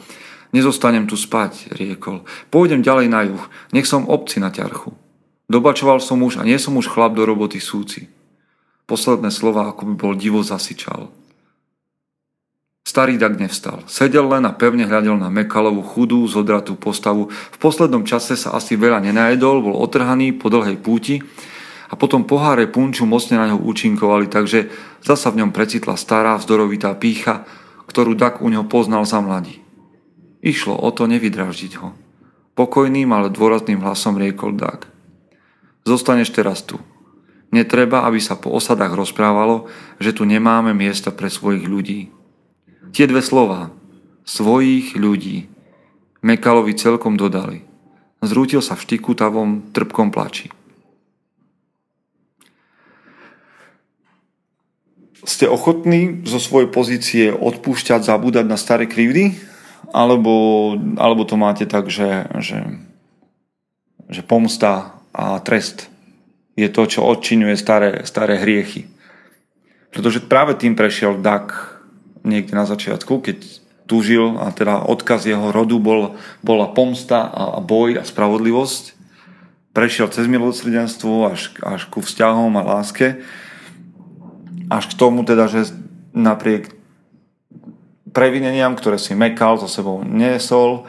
Nezostanem 0.50 1.06
tu 1.06 1.13
spať, 1.13 1.69
riekol. 1.78 2.26
Pôjdem 2.50 2.82
ďalej 2.82 3.08
na 3.08 3.22
juh, 3.30 3.43
nech 3.72 3.86
som 3.86 4.10
obci 4.10 4.41
na 4.41 4.50
ťarchu. 4.50 4.91
Dobačoval 5.50 6.02
som 6.02 6.22
už 6.26 6.41
a 6.41 6.43
nie 6.45 6.58
som 6.58 6.74
už 6.76 6.89
chlap 6.89 7.13
do 7.13 7.24
roboty 7.26 7.62
súci. 7.62 8.10
Posledné 8.89 9.30
slova 9.30 9.69
ako 9.69 9.86
by 9.86 9.95
bol 9.95 10.13
divo 10.17 10.41
zasičal. 10.41 11.13
Starý 12.89 13.21
Dag 13.21 13.38
nevstal. 13.38 13.86
Sedel 13.86 14.25
len 14.25 14.49
a 14.49 14.58
pevne 14.58 14.89
hľadel 14.89 15.13
na 15.13 15.30
Mekalovú 15.30 15.86
chudú, 15.86 16.25
zodratú 16.25 16.73
postavu. 16.73 17.30
V 17.30 17.58
poslednom 17.62 18.02
čase 18.02 18.34
sa 18.34 18.58
asi 18.58 18.73
veľa 18.73 18.97
nenajedol, 19.06 19.62
bol 19.62 19.78
otrhaný 19.78 20.34
po 20.34 20.49
dlhej 20.49 20.82
púti 20.82 21.21
a 21.86 21.93
potom 21.93 22.25
poháre 22.25 22.65
punču 22.65 23.06
mocne 23.06 23.38
na 23.38 23.54
ňo 23.54 23.62
účinkovali, 23.62 24.25
takže 24.25 24.73
zasa 25.06 25.30
v 25.30 25.45
ňom 25.45 25.54
precitla 25.54 25.93
stará, 26.02 26.34
vzdorovitá 26.41 26.89
pícha, 26.97 27.45
ktorú 27.86 28.17
Dag 28.17 28.41
u 28.41 28.49
neho 28.49 28.65
poznal 28.65 29.06
za 29.06 29.21
mladí. 29.21 29.62
Išlo 30.41 30.73
o 30.73 30.89
to 30.89 31.06
nevydraždiť 31.06 31.78
ho. 31.86 31.93
Pokojným, 32.58 33.13
ale 33.13 33.30
dôrazným 33.30 33.86
hlasom 33.86 34.17
riekol 34.17 34.58
Dag. 34.58 34.89
Zostaneš 35.86 36.34
teraz 36.34 36.65
tu. 36.65 36.82
Netreba, 37.54 38.10
aby 38.10 38.17
sa 38.17 38.34
po 38.34 38.49
osadách 38.49 38.97
rozprávalo, 38.97 39.69
že 40.02 40.10
tu 40.10 40.25
nemáme 40.25 40.73
miesta 40.73 41.13
pre 41.13 41.30
svojich 41.30 41.69
ľudí. 41.69 42.17
Tie 42.89 43.06
dve 43.06 43.21
slova, 43.21 43.69
svojich 44.25 44.97
ľudí, 44.97 45.49
Mekalovi 46.19 46.75
celkom 46.75 47.15
dodali. 47.15 47.63
Zrútil 48.19 48.60
sa 48.60 48.75
v 48.75 48.84
štikutavom, 48.84 49.71
trpkom 49.71 50.12
plači. 50.12 50.52
Ste 55.23 55.47
ochotní 55.47 56.28
zo 56.28 56.41
svojej 56.41 56.67
pozície 56.67 57.25
odpúšťať, 57.32 58.04
zabúdať 58.04 58.45
na 58.47 58.60
staré 58.60 58.89
krivdy? 58.89 59.39
Alebo, 59.95 60.75
alebo 60.99 61.23
to 61.23 61.39
máte 61.39 61.63
tak, 61.63 61.88
že, 61.88 62.28
že, 62.43 62.60
že 64.12 64.21
pomsta 64.21 64.99
a 65.15 65.39
trest 65.39 65.88
je 66.60 66.67
to, 66.67 66.84
čo 66.84 67.08
odčinuje 67.08 67.56
staré, 67.56 68.04
staré 68.04 68.36
hriechy. 68.43 68.91
Pretože 69.95 70.19
práve 70.28 70.60
tým 70.60 70.75
prešiel 70.75 71.23
Dak 71.23 71.79
niekde 72.30 72.54
na 72.54 72.70
začiatku, 72.70 73.26
keď 73.26 73.42
túžil 73.89 74.38
a 74.38 74.54
teda 74.54 74.86
odkaz 74.86 75.26
jeho 75.26 75.50
rodu 75.50 75.82
bol, 75.82 76.13
bola 76.46 76.70
pomsta 76.70 77.26
a, 77.26 77.58
a 77.58 77.60
boj 77.60 77.98
a 77.98 78.06
spravodlivosť. 78.06 78.94
Prešiel 79.74 80.13
cez 80.13 80.30
milosrdenstvo 80.30 81.34
až, 81.34 81.58
až 81.65 81.89
ku 81.89 82.06
vzťahom 82.06 82.54
a 82.54 82.62
láske. 82.62 83.26
Až 84.70 84.94
k 84.94 84.98
tomu 85.02 85.26
teda, 85.26 85.50
že 85.50 85.74
napriek 86.13 86.70
previneniam, 88.13 88.78
ktoré 88.78 89.02
si 89.02 89.18
mekal, 89.18 89.58
so 89.58 89.65
sebou 89.65 90.06
nesol, 90.06 90.86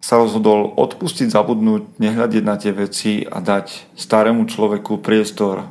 sa 0.00 0.20
rozhodol 0.20 0.72
odpustiť, 0.76 1.32
zabudnúť, 1.32 2.00
nehľadiť 2.00 2.42
na 2.44 2.56
tie 2.56 2.72
veci 2.72 3.24
a 3.24 3.40
dať 3.40 3.96
starému 3.96 4.48
človeku 4.48 5.00
priestor, 5.00 5.68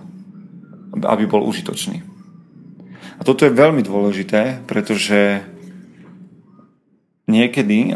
aby 0.94 1.24
bol 1.26 1.46
užitočný. 1.46 2.09
A 3.20 3.22
toto 3.28 3.44
je 3.44 3.52
veľmi 3.52 3.84
dôležité, 3.84 4.64
pretože 4.64 5.44
niekedy 7.28 7.92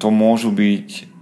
to 0.00 0.08
môžu 0.08 0.50
byť 0.50 1.12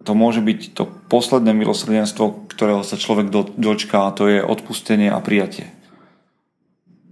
to 0.00 0.16
môže 0.16 0.40
byť 0.40 0.60
to 0.72 0.88
posledné 1.12 1.52
milosrdenstvo, 1.52 2.48
ktorého 2.48 2.80
sa 2.80 2.96
človek 2.96 3.28
do, 3.28 3.44
dočká, 3.44 4.08
to 4.16 4.32
je 4.32 4.40
odpustenie 4.40 5.12
a 5.12 5.20
prijatie. 5.20 5.68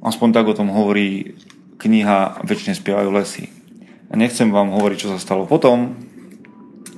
Aspoň 0.01 0.33
tak 0.33 0.49
o 0.49 0.57
tom 0.57 0.73
hovorí 0.73 1.37
kniha 1.77 2.41
Večne 2.49 2.73
spievajú 2.73 3.13
lesy. 3.13 3.53
A 4.09 4.17
nechcem 4.17 4.49
vám 4.49 4.73
hovoriť, 4.73 5.05
čo 5.05 5.13
sa 5.13 5.21
stalo 5.21 5.45
potom, 5.45 6.01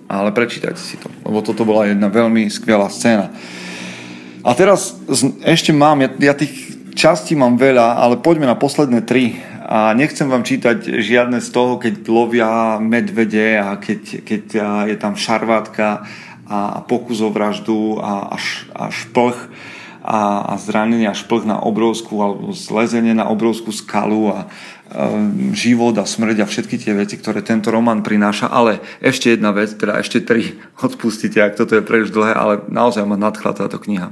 ale 0.06 0.30
prečítajte 0.30 0.78
si 0.78 0.94
to, 0.94 1.10
lebo 1.26 1.42
toto 1.42 1.66
bola 1.66 1.90
jedna 1.90 2.06
veľmi 2.06 2.46
skvelá 2.46 2.86
scéna. 2.86 3.34
A 4.46 4.54
teraz 4.54 4.94
ešte 5.42 5.74
mám, 5.74 5.98
ja, 6.06 6.10
ja 6.30 6.34
tých 6.38 6.69
Časti 6.94 7.38
mám 7.38 7.60
veľa, 7.60 7.98
ale 8.00 8.18
poďme 8.18 8.50
na 8.50 8.58
posledné 8.58 9.06
tri. 9.06 9.38
A 9.70 9.94
nechcem 9.94 10.26
vám 10.26 10.42
čítať 10.42 10.98
žiadne 10.98 11.38
z 11.38 11.48
toho, 11.54 11.78
keď 11.78 12.02
lovia 12.10 12.82
medvede 12.82 13.54
a 13.54 13.78
keď, 13.78 14.26
keď 14.26 14.42
je 14.90 14.96
tam 14.98 15.14
šarvátka 15.14 16.02
a 16.50 16.82
pokus 16.82 17.22
o 17.22 17.30
vraždu 17.30 18.02
a, 18.02 18.34
a 18.74 18.84
šplch 18.90 19.38
a, 20.02 20.50
a 20.50 20.54
zranenie 20.58 21.06
a 21.06 21.14
šplch 21.14 21.46
na 21.46 21.62
obrovskú 21.62 22.18
alebo 22.18 22.50
zlezenie 22.50 23.14
na 23.14 23.30
obrovskú 23.30 23.70
skalu 23.70 24.34
a 24.34 24.38
um, 24.90 25.54
život 25.54 25.94
a 26.02 26.08
smrť 26.08 26.42
a 26.42 26.50
všetky 26.50 26.74
tie 26.74 26.96
veci, 26.96 27.14
ktoré 27.14 27.46
tento 27.46 27.70
román 27.70 28.02
prináša. 28.02 28.50
Ale 28.50 28.82
ešte 28.98 29.30
jedna 29.30 29.54
vec, 29.54 29.70
teda 29.78 30.02
ešte 30.02 30.18
tri, 30.26 30.58
odpustite, 30.86 31.38
ak 31.38 31.54
toto 31.54 31.78
je 31.78 31.86
príliš 31.86 32.10
dlhé, 32.10 32.34
ale 32.34 32.54
naozaj 32.66 33.06
ma 33.06 33.14
nadchla 33.14 33.54
táto 33.54 33.78
kniha. 33.78 34.10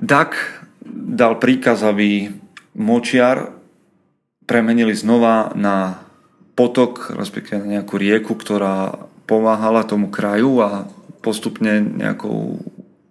Dak 0.00 0.64
dal 0.90 1.36
príkaz, 1.36 1.84
aby 1.84 2.32
močiar 2.72 3.52
premenili 4.48 4.96
znova 4.96 5.52
na 5.54 6.00
potok, 6.56 7.14
respektíve 7.14 7.62
na 7.62 7.78
nejakú 7.80 8.00
rieku, 8.00 8.32
ktorá 8.34 9.06
pomáhala 9.28 9.86
tomu 9.86 10.10
kraju 10.10 10.64
a 10.64 10.70
postupne 11.20 11.84
nejakou 11.84 12.58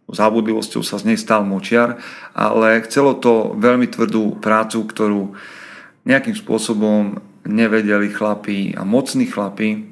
zábudlivosťou 0.10 0.82
sa 0.82 0.97
z 0.97 1.13
nej 1.13 1.17
stal 1.21 1.45
močiar, 1.45 2.02
ale 2.34 2.82
chcelo 2.86 3.13
to 3.17 3.54
veľmi 3.56 3.86
tvrdú 3.88 4.41
prácu, 4.41 4.84
ktorú 4.84 5.21
nejakým 6.10 6.34
spôsobom 6.34 7.21
nevedeli 7.45 8.10
chlapi 8.10 8.73
a 8.73 8.82
mocní 8.82 9.30
chlapi 9.30 9.88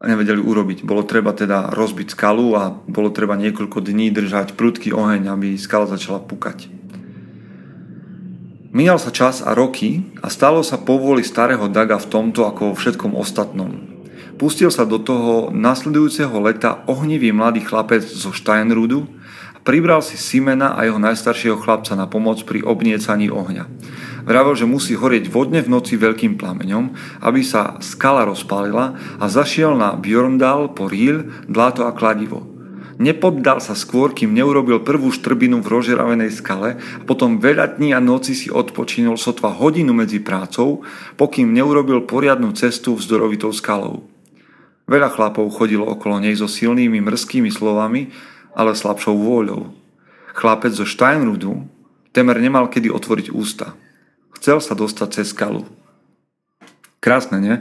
nevedeli 0.00 0.40
urobiť. 0.40 0.88
Bolo 0.88 1.04
treba 1.04 1.36
teda 1.36 1.76
rozbiť 1.76 2.16
skalu 2.16 2.56
a 2.56 2.72
bolo 2.72 3.12
treba 3.12 3.36
niekoľko 3.36 3.84
dní 3.84 4.08
držať 4.08 4.56
prudký 4.56 4.96
oheň, 4.96 5.28
aby 5.28 5.60
skala 5.60 5.84
začala 5.84 6.24
pukať. 6.24 6.72
Minal 8.70 9.02
sa 9.02 9.10
čas 9.10 9.42
a 9.44 9.52
roky 9.52 10.08
a 10.24 10.30
stalo 10.30 10.62
sa 10.62 10.78
povoli 10.78 11.26
starého 11.26 11.66
Daga 11.68 11.98
v 11.98 12.06
tomto 12.06 12.46
ako 12.46 12.72
vo 12.72 12.74
všetkom 12.78 13.12
ostatnom. 13.18 13.90
pustil 14.40 14.72
sa 14.72 14.88
do 14.88 14.96
toho 14.96 15.52
nasledujúceho 15.52 16.32
leta 16.40 16.80
ohnivý 16.88 17.28
mladý 17.28 17.60
chlapec 17.60 18.00
zo 18.00 18.32
Steinrudu 18.32 19.04
a 19.52 19.60
pribral 19.60 20.00
si 20.00 20.16
Simena 20.16 20.72
a 20.80 20.88
jeho 20.88 20.96
najstaršieho 20.96 21.60
chlapca 21.60 21.92
na 21.92 22.08
pomoc 22.08 22.40
pri 22.48 22.64
obniecaní 22.64 23.28
ohňa. 23.28 23.68
Vravel, 24.24 24.54
že 24.56 24.68
musí 24.68 24.96
horieť 24.96 25.28
vodne 25.32 25.64
v 25.64 25.72
noci 25.72 25.96
veľkým 25.96 26.36
plameňom, 26.36 26.92
aby 27.24 27.40
sa 27.40 27.80
skala 27.80 28.28
rozpálila 28.28 28.96
a 29.20 29.24
zašiel 29.26 29.76
na 29.76 29.96
Bjorndal 29.96 30.72
po 30.72 30.88
Ríl, 30.88 31.28
dláto 31.48 31.88
a 31.88 31.92
kladivo. 31.96 32.50
Nepoddal 33.00 33.64
sa 33.64 33.72
skôr, 33.72 34.12
kým 34.12 34.36
neurobil 34.36 34.84
prvú 34.84 35.08
štrbinu 35.08 35.64
v 35.64 35.72
rožeravenej 35.72 36.36
skale 36.36 36.76
a 36.76 37.02
potom 37.08 37.40
veľa 37.40 37.80
dní 37.80 37.96
a 37.96 38.00
noci 38.00 38.36
si 38.36 38.52
odpočinul 38.52 39.16
sotva 39.16 39.48
hodinu 39.56 39.96
medzi 39.96 40.20
prácou, 40.20 40.84
pokým 41.16 41.48
neurobil 41.48 42.04
poriadnu 42.04 42.52
cestu 42.52 42.92
vzdorovitou 42.92 43.56
skalou. 43.56 44.04
Veľa 44.84 45.16
chlapov 45.16 45.48
chodilo 45.48 45.88
okolo 45.88 46.20
nej 46.20 46.36
so 46.36 46.44
silnými 46.44 47.00
mrzkými 47.00 47.48
slovami, 47.48 48.12
ale 48.52 48.76
slabšou 48.76 49.16
vôľou. 49.16 49.72
Chlapec 50.36 50.76
zo 50.76 50.84
Steinrudu 50.84 51.64
temer 52.12 52.36
nemal 52.36 52.68
kedy 52.68 52.92
otvoriť 52.92 53.32
ústa. 53.32 53.72
Chcel 54.40 54.64
sa 54.64 54.72
dostať 54.72 55.08
cez 55.20 55.36
skalu. 55.36 55.68
Krásne, 57.04 57.38
nie? 57.44 57.56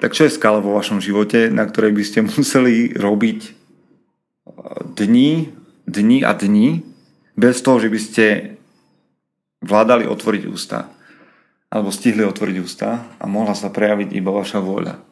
Tak 0.00 0.16
čo 0.16 0.24
je 0.24 0.32
skala 0.32 0.64
vo 0.64 0.72
vašom 0.72 1.04
živote, 1.04 1.52
na 1.52 1.68
ktorej 1.68 1.92
by 1.92 2.02
ste 2.08 2.24
museli 2.32 2.96
robiť 2.96 3.52
dní, 4.96 5.52
dní 5.84 6.18
a 6.24 6.32
dní, 6.32 6.88
bez 7.38 7.60
toho, 7.60 7.78
že 7.78 7.92
by 7.92 8.00
ste 8.00 8.24
vládali 9.62 10.08
otvoriť 10.08 10.42
ústa 10.48 10.88
alebo 11.68 11.92
stihli 11.92 12.24
otvoriť 12.24 12.56
ústa 12.64 13.04
a 13.20 13.24
mohla 13.28 13.52
sa 13.52 13.68
prejaviť 13.68 14.16
iba 14.16 14.32
vaša 14.32 14.64
vôľa. 14.64 15.04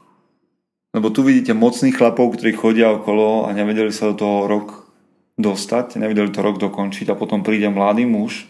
Lebo 0.96 1.12
tu 1.12 1.20
vidíte 1.20 1.52
mocných 1.52 1.92
chlapov, 1.92 2.32
ktorí 2.32 2.56
chodia 2.56 2.96
okolo 2.96 3.44
a 3.44 3.52
nevedeli 3.52 3.92
sa 3.92 4.08
do 4.08 4.16
toho 4.16 4.48
rok 4.48 4.88
dostať, 5.36 6.00
nevedeli 6.00 6.32
to 6.32 6.40
rok 6.40 6.56
dokončiť 6.56 7.12
a 7.12 7.18
potom 7.18 7.44
príde 7.44 7.68
mladý 7.68 8.08
muž, 8.08 8.48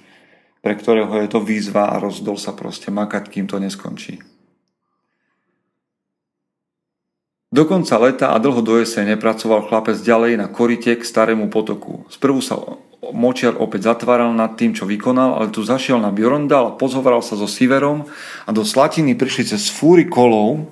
pre 0.60 0.74
ktorého 0.74 1.10
je 1.22 1.28
to 1.30 1.40
výzva 1.40 1.92
a 1.92 2.00
rozdol 2.00 2.40
sa 2.40 2.56
proste 2.56 2.92
makať, 2.92 3.28
kým 3.30 3.46
to 3.46 3.56
neskončí. 3.60 4.20
Do 7.56 7.64
konca 7.64 7.96
leta 7.96 8.34
a 8.34 8.42
dlho 8.42 8.60
do 8.60 8.76
jesene 8.76 9.16
pracoval 9.16 9.70
chlapec 9.70 9.96
ďalej 10.02 10.36
na 10.36 10.50
korite 10.50 10.92
k 10.98 11.00
starému 11.00 11.48
potoku. 11.48 12.04
Sprvu 12.12 12.42
sa 12.42 12.58
močiar 13.14 13.54
opäť 13.56 13.94
zatváral 13.94 14.34
nad 14.34 14.58
tým, 14.58 14.74
čo 14.74 14.88
vykonal, 14.88 15.38
ale 15.38 15.54
tu 15.54 15.62
zašiel 15.62 16.02
na 16.02 16.10
Bjorndal 16.10 16.74
a 16.74 16.76
pozhovaral 16.76 17.22
sa 17.22 17.38
so 17.38 17.46
Siverom 17.46 18.04
a 18.44 18.50
do 18.50 18.66
Slatiny 18.66 19.14
prišli 19.14 19.56
cez 19.56 19.70
fúry 19.70 20.10
kolov, 20.10 20.66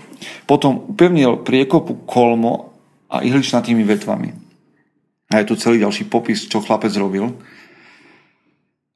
potom 0.44 0.90
upevnil 0.90 1.46
priekopu 1.46 2.04
kolmo 2.04 2.74
a 3.06 3.22
ihličnatými 3.22 3.86
vetvami. 3.86 4.30
A 5.30 5.40
je 5.40 5.48
tu 5.48 5.54
celý 5.56 5.80
ďalší 5.82 6.10
popis, 6.10 6.46
čo 6.50 6.58
chlapec 6.62 6.92
robil. 6.98 7.32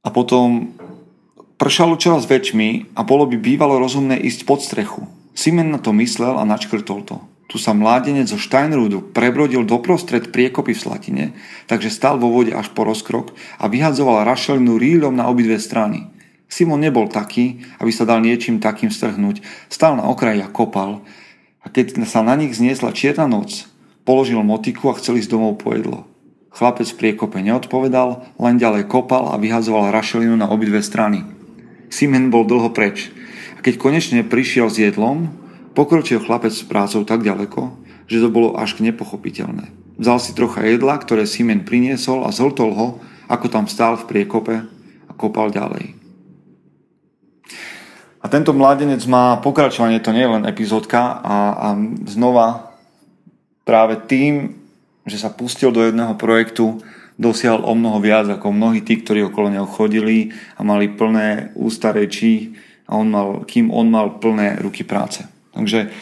A 0.07 0.09
potom 0.15 0.75
pršalo 1.59 1.99
čoraz 1.99 2.31
väčšmi 2.31 2.95
a 2.95 3.03
bolo 3.03 3.27
by 3.27 3.37
bývalo 3.37 3.83
rozumné 3.83 4.19
ísť 4.23 4.47
pod 4.47 4.63
strechu. 4.63 5.05
Simen 5.35 5.75
na 5.75 5.79
to 5.83 5.95
myslel 5.95 6.39
a 6.39 6.47
načkrtol 6.47 7.03
to. 7.03 7.19
Tu 7.49 7.57
sa 7.57 7.73
mládenec 7.73 8.29
zo 8.29 8.37
Steinrudu 8.37 9.01
prebrodil 9.01 9.65
doprostred 9.65 10.29
priekopy 10.29 10.77
v 10.77 10.83
Slatine, 10.85 11.25
takže 11.65 11.89
stal 11.89 12.21
vo 12.21 12.29
vode 12.29 12.53
až 12.53 12.69
po 12.77 12.85
rozkrok 12.85 13.33
a 13.57 13.73
vyhadzoval 13.73 14.29
rašelinu 14.29 14.77
ríľom 14.77 15.17
na 15.17 15.33
obidve 15.33 15.57
strany. 15.57 16.13
Simon 16.49 16.81
nebol 16.81 17.09
taký, 17.13 17.61
aby 17.77 17.93
sa 17.93 18.09
dal 18.09 18.25
niečím 18.25 18.61
takým 18.61 18.89
strhnúť. 18.89 19.45
Stal 19.69 19.97
na 20.01 20.09
okraji 20.09 20.41
a 20.41 20.49
kopal. 20.49 21.05
A 21.61 21.69
keď 21.69 22.01
sa 22.09 22.25
na 22.25 22.37
nich 22.41 22.57
zniesla 22.57 22.93
čierna 22.97 23.29
noc, 23.29 23.69
položil 24.09 24.41
motiku 24.41 24.89
a 24.89 24.97
chcel 24.97 25.21
ísť 25.21 25.29
domov 25.29 25.61
po 25.61 25.77
jedlo. 25.77 26.08
Chlapec 26.49 26.89
v 26.91 26.99
priekope 26.99 27.39
neodpovedal, 27.45 28.35
len 28.41 28.57
ďalej 28.57 28.89
kopal 28.89 29.31
a 29.31 29.41
vyhazoval 29.41 29.93
rašelinu 29.95 30.35
na 30.35 30.49
obidve 30.49 30.83
strany. 30.83 31.23
Simen 31.93 32.33
bol 32.33 32.49
dlho 32.49 32.73
preč. 32.73 33.13
A 33.57 33.65
keď 33.65 33.79
konečne 33.79 34.25
prišiel 34.27 34.69
s 34.73 34.81
jedlom, 34.81 35.33
Pokročil 35.79 36.19
chlapec 36.19 36.51
s 36.51 36.67
prácou 36.67 37.07
tak 37.07 37.23
ďaleko, 37.23 37.71
že 38.11 38.19
to 38.19 38.35
bolo 38.35 38.59
až 38.59 38.83
nepochopiteľné. 38.83 39.71
Vzal 39.95 40.19
si 40.19 40.35
trocha 40.35 40.67
jedla, 40.67 40.99
ktoré 40.99 41.23
Simen 41.23 41.63
priniesol 41.63 42.27
a 42.27 42.35
zhltol 42.35 42.75
ho, 42.75 42.89
ako 43.31 43.47
tam 43.47 43.71
stál 43.71 43.95
v 43.95 44.11
priekope 44.11 44.67
a 45.07 45.13
kopal 45.15 45.55
ďalej. 45.55 45.95
A 48.19 48.27
tento 48.27 48.51
mladenec 48.51 48.99
má 49.07 49.39
pokračovanie, 49.39 50.03
to 50.03 50.11
nie 50.11 50.27
je 50.27 50.35
len 50.35 50.51
epizódka 50.51 51.23
a, 51.23 51.55
a 51.55 51.69
znova 52.11 52.75
práve 53.63 54.03
tým, 54.11 54.58
že 55.09 55.21
sa 55.21 55.33
pustil 55.33 55.73
do 55.75 55.83
jedného 55.83 56.15
projektu, 56.15 56.81
dosiahol 57.19 57.67
o 57.67 57.75
mnoho 57.75 57.99
viac 57.99 58.31
ako 58.31 58.55
mnohí 58.55 58.87
tí, 58.87 59.03
ktorí 59.03 59.27
okolo 59.27 59.51
neho 59.51 59.67
chodili 59.67 60.31
a 60.55 60.63
mali 60.63 60.87
plné 60.87 61.51
ústa 61.59 61.91
rečí, 61.91 62.55
a 62.89 62.97
on 62.97 63.13
mal, 63.13 63.45
kým 63.45 63.69
on 63.69 63.93
mal 63.93 64.17
plné 64.17 64.65
ruky 64.65 64.81
práce. 64.81 65.21
Takže 65.53 65.93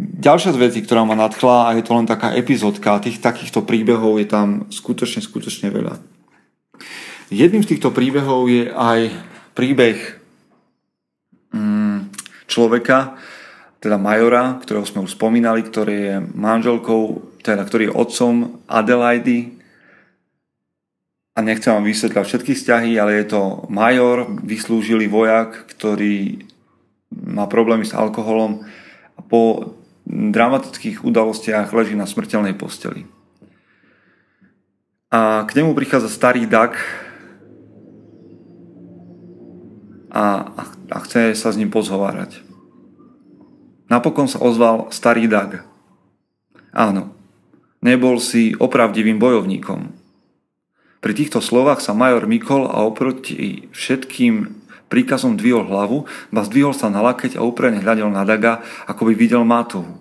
ďalšia 0.00 0.56
z 0.56 0.58
vecí, 0.58 0.78
ktorá 0.80 1.04
ma 1.04 1.12
nadchla 1.12 1.68
a 1.68 1.76
je 1.76 1.84
to 1.84 1.92
len 1.92 2.08
taká 2.08 2.32
epizódka, 2.32 3.04
tých 3.04 3.20
takýchto 3.20 3.68
príbehov 3.68 4.16
je 4.16 4.26
tam 4.26 4.48
skutočne, 4.72 5.20
skutočne 5.20 5.68
veľa. 5.68 6.00
Jedným 7.28 7.62
z 7.62 7.76
týchto 7.76 7.92
príbehov 7.92 8.48
je 8.48 8.72
aj 8.72 9.12
príbeh 9.52 10.00
mm, 11.52 12.10
človeka, 12.48 13.20
teda 13.80 14.00
Majora, 14.00 14.58
ktorého 14.64 14.88
sme 14.88 15.04
už 15.04 15.14
spomínali, 15.14 15.60
ktorý 15.60 15.96
je 15.96 16.16
manželkou, 16.36 17.02
teda 17.40 17.64
ktorý 17.64 17.90
je 17.90 17.96
otcom 17.96 18.34
Adelaidy. 18.68 19.60
A 21.34 21.40
nechcem 21.40 21.72
vám 21.72 21.86
vysvetľať 21.86 22.24
všetky 22.26 22.52
vzťahy, 22.52 22.90
ale 23.00 23.22
je 23.22 23.32
to 23.32 23.64
major, 23.72 24.28
vyslúžilý 24.44 25.08
vojak, 25.08 25.70
ktorý 25.72 26.44
má 27.10 27.48
problémy 27.48 27.86
s 27.86 27.96
alkoholom 27.96 28.66
a 29.16 29.20
po 29.24 29.74
dramatických 30.10 31.06
udalostiach 31.06 31.70
leží 31.70 31.94
na 31.94 32.06
smrteľnej 32.06 32.54
posteli. 32.58 33.06
A 35.10 35.42
k 35.46 35.50
nemu 35.58 35.74
prichádza 35.74 36.10
starý 36.10 36.46
Dak 36.46 36.78
a, 40.10 40.54
a 40.90 40.96
chce 41.06 41.34
sa 41.34 41.50
s 41.50 41.58
ním 41.58 41.70
pozhovárať. 41.70 42.42
Napokon 43.90 44.30
sa 44.30 44.38
ozval 44.38 44.90
starý 44.94 45.26
Dag. 45.26 45.66
Áno, 46.70 47.10
nebol 47.80 48.20
si 48.20 48.52
opravdivým 48.56 49.16
bojovníkom. 49.16 49.92
Pri 51.00 51.12
týchto 51.16 51.40
slovách 51.40 51.80
sa 51.80 51.96
major 51.96 52.28
Mikol 52.28 52.68
a 52.68 52.84
oproti 52.84 53.72
všetkým 53.72 54.52
príkazom 54.92 55.40
dvihol 55.40 55.64
hlavu, 55.64 56.04
ba 56.28 56.44
zdvihol 56.44 56.76
sa 56.76 56.92
na 56.92 57.00
lakeť 57.00 57.40
a 57.40 57.44
úprene 57.46 57.80
hľadel 57.80 58.12
na 58.12 58.26
Daga, 58.28 58.60
ako 58.84 59.08
by 59.08 59.12
videl 59.16 59.46
Mátovu. 59.48 59.96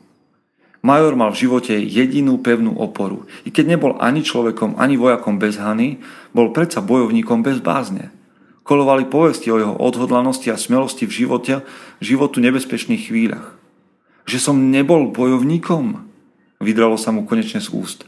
Major 0.79 1.15
mal 1.15 1.31
v 1.35 1.47
živote 1.47 1.75
jedinú 1.75 2.39
pevnú 2.39 2.75
oporu. 2.79 3.27
I 3.43 3.51
keď 3.51 3.75
nebol 3.75 3.93
ani 3.99 4.23
človekom, 4.23 4.79
ani 4.79 4.95
vojakom 4.95 5.35
bez 5.35 5.59
hany, 5.59 5.99
bol 6.31 6.55
predsa 6.55 6.79
bojovníkom 6.79 7.43
bez 7.43 7.59
bázne. 7.59 8.15
Kolovali 8.63 9.07
povesti 9.07 9.51
o 9.51 9.59
jeho 9.59 9.75
odhodlanosti 9.75 10.47
a 10.51 10.59
smelosti 10.59 11.03
v 11.03 11.15
živote, 11.15 11.53
životu 11.99 12.39
nebezpečných 12.39 13.11
chvíľach. 13.11 13.55
Že 14.23 14.37
som 14.39 14.71
nebol 14.71 15.11
bojovníkom? 15.11 16.08
Vydralo 16.59 16.99
sa 16.99 17.15
mu 17.15 17.23
konečne 17.23 17.63
z 17.63 17.71
úst. 17.71 18.03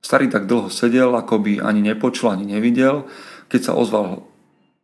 Starý 0.00 0.32
tak 0.32 0.48
dlho 0.48 0.72
sedel, 0.72 1.12
ako 1.12 1.40
by 1.40 1.52
ani 1.60 1.84
nepočul, 1.84 2.32
ani 2.32 2.48
nevidel, 2.48 3.04
keď 3.52 3.60
sa 3.70 3.72
ozval 3.76 4.24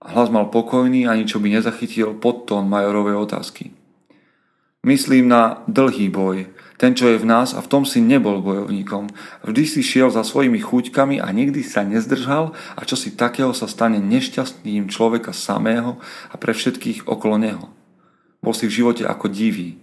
Hlas 0.03 0.35
mal 0.35 0.51
pokojný, 0.51 1.07
ani 1.07 1.31
čo 1.31 1.38
by 1.38 1.55
nezachytil 1.55 2.19
podtón 2.19 2.67
majorovej 2.67 3.23
otázky. 3.23 3.71
Myslím 4.83 5.31
na 5.31 5.62
dlhý 5.71 6.11
boj, 6.11 6.51
ten, 6.75 6.99
čo 6.99 7.07
je 7.07 7.23
v 7.23 7.23
nás 7.23 7.55
a 7.55 7.62
v 7.62 7.71
tom 7.71 7.87
si 7.87 8.03
nebol 8.03 8.43
bojovníkom. 8.43 9.15
Vždy 9.47 9.62
si 9.62 9.81
šiel 9.87 10.11
za 10.11 10.27
svojimi 10.27 10.59
chuťkami 10.59 11.23
a 11.23 11.31
nikdy 11.31 11.62
sa 11.62 11.87
nezdržal 11.87 12.51
a 12.75 12.81
čo 12.83 12.99
si 12.99 13.15
takého 13.15 13.55
sa 13.55 13.71
stane 13.71 14.03
nešťastným 14.03 14.90
človeka 14.90 15.31
samého 15.31 16.03
a 16.27 16.35
pre 16.35 16.50
všetkých 16.50 17.07
okolo 17.07 17.38
neho. 17.38 17.71
Bol 18.42 18.59
si 18.59 18.67
v 18.67 18.75
živote 18.83 19.07
ako 19.07 19.31
divý. 19.31 19.79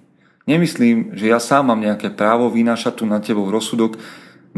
Nemyslím, 0.49 1.13
že 1.13 1.29
ja 1.29 1.37
sám 1.37 1.69
mám 1.69 1.77
nejaké 1.77 2.09
právo 2.09 2.49
vynášať 2.49 2.99
tu 2.99 3.03
na 3.05 3.21
tebou 3.21 3.45
rozsudok, 3.53 4.01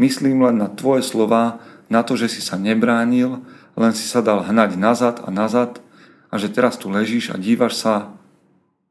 myslím 0.00 0.48
len 0.48 0.56
na 0.56 0.72
tvoje 0.72 1.04
slova, 1.04 1.60
na 1.92 2.00
to, 2.00 2.16
že 2.16 2.32
si 2.32 2.40
sa 2.40 2.56
nebránil 2.56 3.44
len 3.76 3.92
si 3.96 4.04
sa 4.04 4.20
dal 4.20 4.44
hnať 4.44 4.76
nazad 4.76 5.16
a 5.24 5.28
nazad 5.32 5.80
a 6.28 6.34
že 6.36 6.52
teraz 6.52 6.76
tu 6.76 6.92
ležíš 6.92 7.32
a 7.32 7.40
dívaš 7.40 7.80
sa 7.80 7.94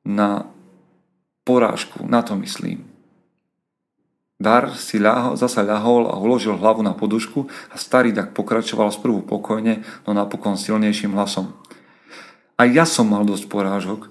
na 0.02 0.49
porážku, 1.45 2.06
na 2.06 2.26
to 2.26 2.34
myslím. 2.41 2.86
Dar 4.41 4.74
si 4.74 4.97
ľahol, 4.97 5.38
zasa 5.38 5.62
ľahol 5.62 6.10
a 6.10 6.18
uložil 6.18 6.58
hlavu 6.58 6.82
na 6.82 6.97
podušku 6.97 7.45
a 7.70 7.76
starý 7.78 8.10
tak 8.10 8.34
pokračoval 8.34 8.89
sprvu 8.89 9.22
pokojne, 9.22 9.86
no 10.10 10.18
napokon 10.18 10.58
silnejším 10.58 11.14
hlasom. 11.14 11.54
A 12.58 12.66
ja 12.66 12.89
som 12.89 13.10
mal 13.10 13.22
dosť 13.22 13.45
porážok 13.49 14.10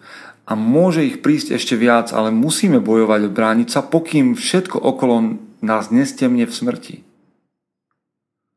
a 0.51 0.59
môže 0.59 1.07
ich 1.07 1.23
prísť 1.23 1.55
ešte 1.55 1.79
viac, 1.79 2.11
ale 2.11 2.35
musíme 2.35 2.83
bojovať 2.83 3.21
a 3.23 3.31
brániť 3.31 3.69
sa, 3.71 3.87
pokým 3.87 4.35
všetko 4.35 4.83
okolo 4.83 5.39
nás 5.63 5.95
nestemne 5.95 6.43
v 6.43 6.51
smrti. 6.51 6.97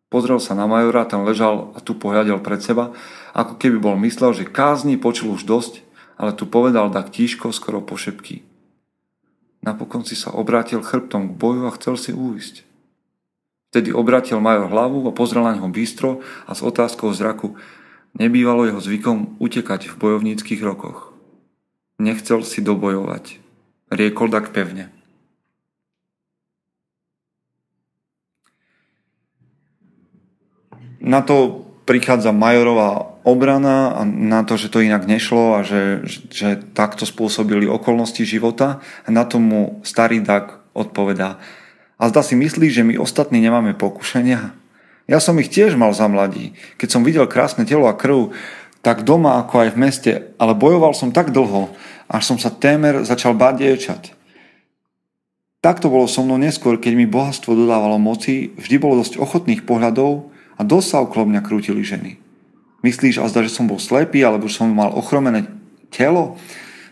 Pozrel 0.10 0.42
sa 0.42 0.58
na 0.58 0.66
majora, 0.66 1.06
ten 1.06 1.22
ležal 1.22 1.70
a 1.78 1.80
tu 1.86 1.94
pohľadel 1.94 2.42
pred 2.42 2.66
seba, 2.66 2.98
ako 3.38 3.62
keby 3.62 3.78
bol 3.78 3.96
myslel, 4.02 4.34
že 4.34 4.50
kázni 4.50 4.98
počul 4.98 5.38
už 5.38 5.46
dosť, 5.46 5.86
ale 6.18 6.34
tu 6.34 6.50
povedal 6.50 6.90
tak 6.90 7.14
tížko, 7.14 7.54
skoro 7.54 7.82
po 7.86 7.94
šepky. 7.94 8.42
Napokon 9.62 10.02
si 10.02 10.18
sa 10.18 10.34
obrátil 10.34 10.82
chrbtom 10.82 11.34
k 11.34 11.38
boju 11.38 11.70
a 11.70 11.76
chcel 11.78 11.94
si 11.98 12.10
újsť. 12.10 12.66
Vtedy 13.70 13.94
obrátil 13.94 14.42
major 14.42 14.70
hlavu 14.70 15.06
a 15.10 15.14
pozrel 15.14 15.46
na 15.46 15.58
neho 15.58 15.70
bystro 15.70 16.26
a 16.46 16.58
s 16.58 16.62
otázkou 16.62 17.10
zraku 17.14 17.58
nebývalo 18.18 18.70
jeho 18.70 18.82
zvykom 18.82 19.38
utekať 19.42 19.94
v 19.94 19.98
bojovníckých 19.98 20.62
rokoch. 20.62 21.13
Nechcel 22.02 22.42
si 22.42 22.64
dobojovať. 22.64 23.38
Riekol 23.94 24.34
tak 24.34 24.50
pevne. 24.56 24.90
Na 31.04 31.20
to 31.20 31.68
prichádza 31.84 32.32
Majorová 32.32 33.20
obrana 33.28 33.92
a 33.92 34.02
na 34.08 34.48
to, 34.48 34.56
že 34.56 34.72
to 34.72 34.80
inak 34.80 35.04
nešlo 35.04 35.60
a 35.60 35.68
že, 35.68 36.08
že 36.32 36.60
takto 36.76 37.04
spôsobili 37.04 37.68
okolnosti 37.68 38.24
života. 38.24 38.80
A 39.04 39.10
na 39.12 39.28
tomu 39.28 39.84
starý 39.84 40.24
Dak 40.24 40.64
odpovedá. 40.72 41.40
A 42.00 42.10
zda 42.10 42.24
si 42.24 42.36
myslí, 42.36 42.68
že 42.72 42.88
my 42.88 42.96
ostatní 42.98 43.40
nemáme 43.40 43.76
pokušenia? 43.76 44.56
Ja 45.04 45.20
som 45.20 45.36
ich 45.44 45.52
tiež 45.52 45.76
mal 45.76 45.92
za 45.92 46.08
mladí. 46.08 46.56
Keď 46.80 46.88
som 46.88 47.04
videl 47.04 47.28
krásne 47.28 47.68
telo 47.68 47.92
a 47.92 47.96
krv, 47.96 48.32
tak 48.84 49.08
doma 49.08 49.40
ako 49.40 49.64
aj 49.64 49.70
v 49.74 49.80
meste, 49.80 50.14
ale 50.36 50.54
bojoval 50.54 50.92
som 50.92 51.16
tak 51.16 51.32
dlho, 51.32 51.72
až 52.12 52.24
som 52.28 52.38
sa 52.38 52.52
témer 52.52 53.08
začal 53.08 53.32
báť 53.32 53.64
dievčat. 53.64 54.04
Takto 55.64 55.88
bolo 55.88 56.12
so 56.12 56.20
mnou 56.20 56.36
neskôr, 56.36 56.76
keď 56.76 56.94
mi 57.00 57.08
bohatstvo 57.08 57.56
dodávalo 57.56 57.96
moci, 57.96 58.52
vždy 58.60 58.76
bolo 58.84 59.00
dosť 59.00 59.16
ochotných 59.16 59.64
pohľadov 59.64 60.28
a 60.60 60.62
dosť 60.68 60.88
sa 60.92 60.98
okolo 61.00 61.32
mňa 61.32 61.42
krútili 61.48 61.80
ženy. 61.80 62.20
Myslíš 62.84 63.24
azda, 63.24 63.48
že 63.48 63.56
som 63.56 63.72
bol 63.72 63.80
slepý, 63.80 64.20
alebo 64.28 64.52
že 64.52 64.60
som 64.60 64.68
mal 64.68 64.92
ochromené 64.92 65.48
telo? 65.88 66.36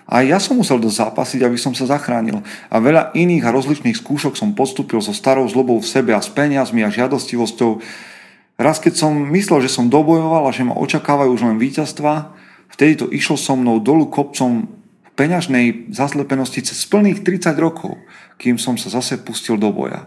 A 0.07 0.23
ja 0.23 0.39
som 0.39 0.55
musel 0.55 0.79
dosť 0.79 1.11
zápasiť, 1.11 1.43
aby 1.43 1.59
som 1.59 1.75
sa 1.75 1.83
zachránil. 1.83 2.39
A 2.71 2.79
veľa 2.79 3.11
iných 3.11 3.43
a 3.43 3.51
rozličných 3.51 3.99
skúšok 3.99 4.39
som 4.39 4.55
podstúpil 4.55 5.03
so 5.03 5.11
starou 5.11 5.43
zlobou 5.51 5.75
v 5.83 5.91
sebe 5.91 6.15
a 6.15 6.23
s 6.23 6.31
peniazmi 6.31 6.87
a 6.87 6.91
žiadostivosťou, 6.91 7.83
Raz 8.61 8.77
keď 8.77 8.93
som 8.93 9.17
myslel, 9.33 9.65
že 9.65 9.73
som 9.73 9.89
dobojoval 9.89 10.45
a 10.45 10.53
že 10.53 10.61
ma 10.61 10.77
očakávajú 10.77 11.33
už 11.33 11.41
len 11.49 11.57
víťazstva, 11.57 12.37
vtedy 12.69 12.93
to 13.01 13.05
išlo 13.09 13.33
so 13.33 13.57
mnou 13.57 13.81
dolu 13.81 14.05
kopcom 14.05 14.69
v 15.01 15.09
peňažnej 15.17 15.89
zaslepenosti 15.89 16.61
cez 16.61 16.85
plných 16.85 17.25
30 17.25 17.57
rokov, 17.57 17.97
kým 18.37 18.61
som 18.61 18.77
sa 18.77 18.93
zase 18.93 19.17
pustil 19.17 19.57
do 19.57 19.73
boja. 19.73 20.05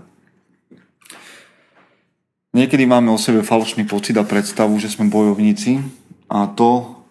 Niekedy 2.54 2.86
máme 2.86 3.10
o 3.10 3.18
sebe 3.18 3.42
falošný 3.42 3.90
pocit 3.90 4.14
a 4.14 4.22
predstavu, 4.22 4.78
že 4.78 4.86
sme 4.86 5.10
bojovníci 5.10 5.82
a 6.30 6.46
to, 6.46 7.02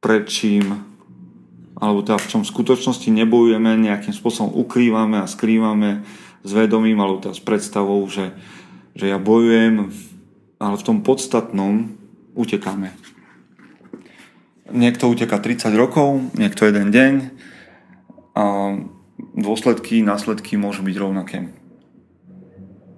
prečím 0.00 0.96
alebo 1.76 2.00
teda 2.00 2.16
v 2.16 2.28
čom 2.32 2.40
v 2.40 2.52
skutočnosti 2.56 3.08
nebojujeme, 3.12 3.76
nejakým 3.76 4.16
spôsobom 4.16 4.48
ukrývame 4.64 5.20
a 5.20 5.28
skrývame 5.28 6.08
s 6.40 6.50
vedomím 6.56 6.96
alebo 7.04 7.20
teda 7.20 7.36
s 7.36 7.42
predstavou, 7.44 8.00
že 8.08 8.32
že 8.96 9.12
ja 9.12 9.20
bojujem, 9.20 9.92
ale 10.56 10.74
v 10.80 10.86
tom 10.86 11.04
podstatnom 11.04 11.92
utekáme. 12.32 12.96
Niekto 14.72 15.12
uteka 15.12 15.38
30 15.38 15.76
rokov, 15.76 16.32
niekto 16.34 16.64
jeden 16.66 16.90
deň 16.90 17.14
a 18.34 18.44
dôsledky, 19.36 20.00
následky 20.00 20.56
môžu 20.56 20.82
byť 20.82 20.96
rovnaké. 20.96 21.38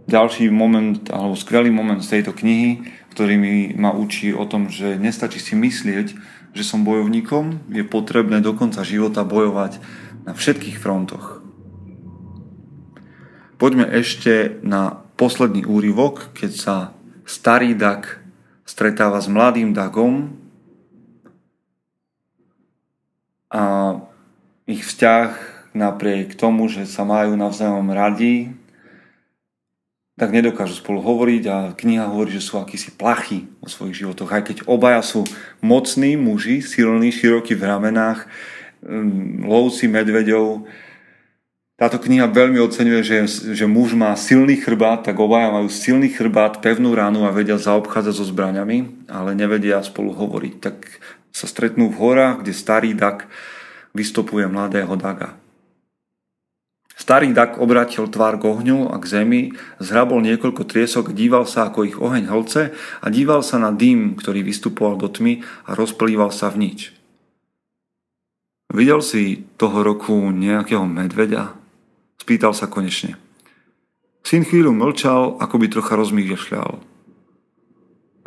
Ďalší 0.09 0.49
moment, 0.49 1.05
alebo 1.13 1.37
skvelý 1.37 1.69
moment 1.69 2.01
z 2.01 2.19
tejto 2.19 2.33
knihy, 2.33 2.81
ktorý 3.13 3.35
mi 3.37 3.77
ma 3.77 3.93
učí 3.93 4.33
o 4.33 4.49
tom, 4.49 4.73
že 4.73 4.97
nestačí 4.97 5.37
si 5.37 5.53
myslieť, 5.53 6.17
že 6.57 6.65
som 6.65 6.87
bojovníkom, 6.87 7.69
je 7.69 7.85
potrebné 7.85 8.41
do 8.41 8.57
konca 8.57 8.81
života 8.87 9.27
bojovať 9.27 9.83
na 10.25 10.33
všetkých 10.33 10.81
frontoch. 10.81 11.45
Poďme 13.61 13.85
ešte 13.91 14.57
na 14.65 15.08
posledný 15.19 15.67
úryvok, 15.67 16.31
keď 16.33 16.53
sa 16.55 16.77
starý 17.27 17.75
Dak 17.75 18.23
stretáva 18.63 19.19
s 19.19 19.27
mladým 19.27 19.75
Dagom 19.75 20.39
a 23.51 23.97
ich 24.71 24.87
vzťah 24.87 25.31
napriek 25.75 26.39
tomu, 26.39 26.71
že 26.71 26.87
sa 26.87 27.03
majú 27.03 27.35
navzájom 27.35 27.91
radi, 27.91 28.55
tak 30.19 30.35
nedokážu 30.35 30.83
spolu 30.83 30.99
hovoriť 30.99 31.43
a 31.47 31.57
kniha 31.79 32.11
hovorí, 32.11 32.35
že 32.35 32.43
sú 32.43 32.59
akýsi 32.59 32.95
plachy 32.99 33.47
vo 33.63 33.71
svojich 33.71 34.03
životoch. 34.03 34.35
Aj 34.35 34.43
keď 34.43 34.67
obaja 34.67 34.99
sú 35.01 35.23
mocní 35.63 36.19
muži, 36.19 36.59
silní, 36.59 37.15
širokí 37.15 37.55
v 37.55 37.63
ramenách, 37.63 38.27
mm, 38.83 39.47
lovci 39.47 39.87
medveďov, 39.87 40.67
táto 41.79 42.03
kniha 42.03 42.27
veľmi 42.27 42.59
oceňuje, 42.59 43.01
že, 43.07 43.19
že 43.55 43.67
muž 43.71 43.95
má 43.95 44.11
silný 44.19 44.59
chrbát, 44.59 45.07
tak 45.07 45.15
obaja 45.23 45.55
majú 45.55 45.71
silný 45.71 46.11
chrbát, 46.11 46.59
pevnú 46.59 46.91
ránu 46.91 47.23
a 47.23 47.31
vedia 47.31 47.55
zaobchádzať 47.55 48.15
so 48.19 48.27
zbraňami, 48.27 49.07
ale 49.07 49.39
nevedia 49.39 49.79
spolu 49.87 50.11
hovoriť. 50.11 50.55
Tak 50.59 50.77
sa 51.31 51.47
stretnú 51.47 51.87
v 51.95 51.99
horách, 52.03 52.43
kde 52.43 52.51
starý 52.51 52.99
Dak 52.99 53.31
vystopuje 53.95 54.51
mladého 54.51 54.91
Daga. 54.99 55.39
Starý 56.99 57.31
Dak 57.31 57.63
obratil 57.63 58.11
tvár 58.11 58.43
k 58.43 58.51
ohňu 58.51 58.91
a 58.91 58.99
k 58.99 59.07
zemi, 59.07 59.43
zhrabol 59.79 60.19
niekoľko 60.19 60.67
triesok, 60.67 61.15
díval 61.15 61.47
sa 61.47 61.71
ako 61.71 61.87
ich 61.87 61.95
oheň 61.95 62.27
hlce 62.27 62.75
a 62.75 63.07
díval 63.07 63.47
sa 63.47 63.63
na 63.63 63.71
dým, 63.71 64.19
ktorý 64.19 64.43
vystupoval 64.43 64.99
do 64.99 65.07
tmy 65.07 65.47
a 65.71 65.79
rozplýval 65.79 66.35
sa 66.35 66.51
v 66.51 66.67
nič. 66.67 66.91
Videl 68.75 68.99
si 68.99 69.47
toho 69.57 69.87
roku 69.87 70.35
nejakého 70.35 70.83
medveďa? 70.91 71.58
Spýtal 72.29 72.53
sa 72.53 72.69
konečne. 72.69 73.17
Syn 74.21 74.45
chvíľu 74.45 74.77
mlčal, 74.77 75.41
ako 75.41 75.65
by 75.65 75.67
trocha 75.73 75.97
rozmýšľal. 75.97 76.77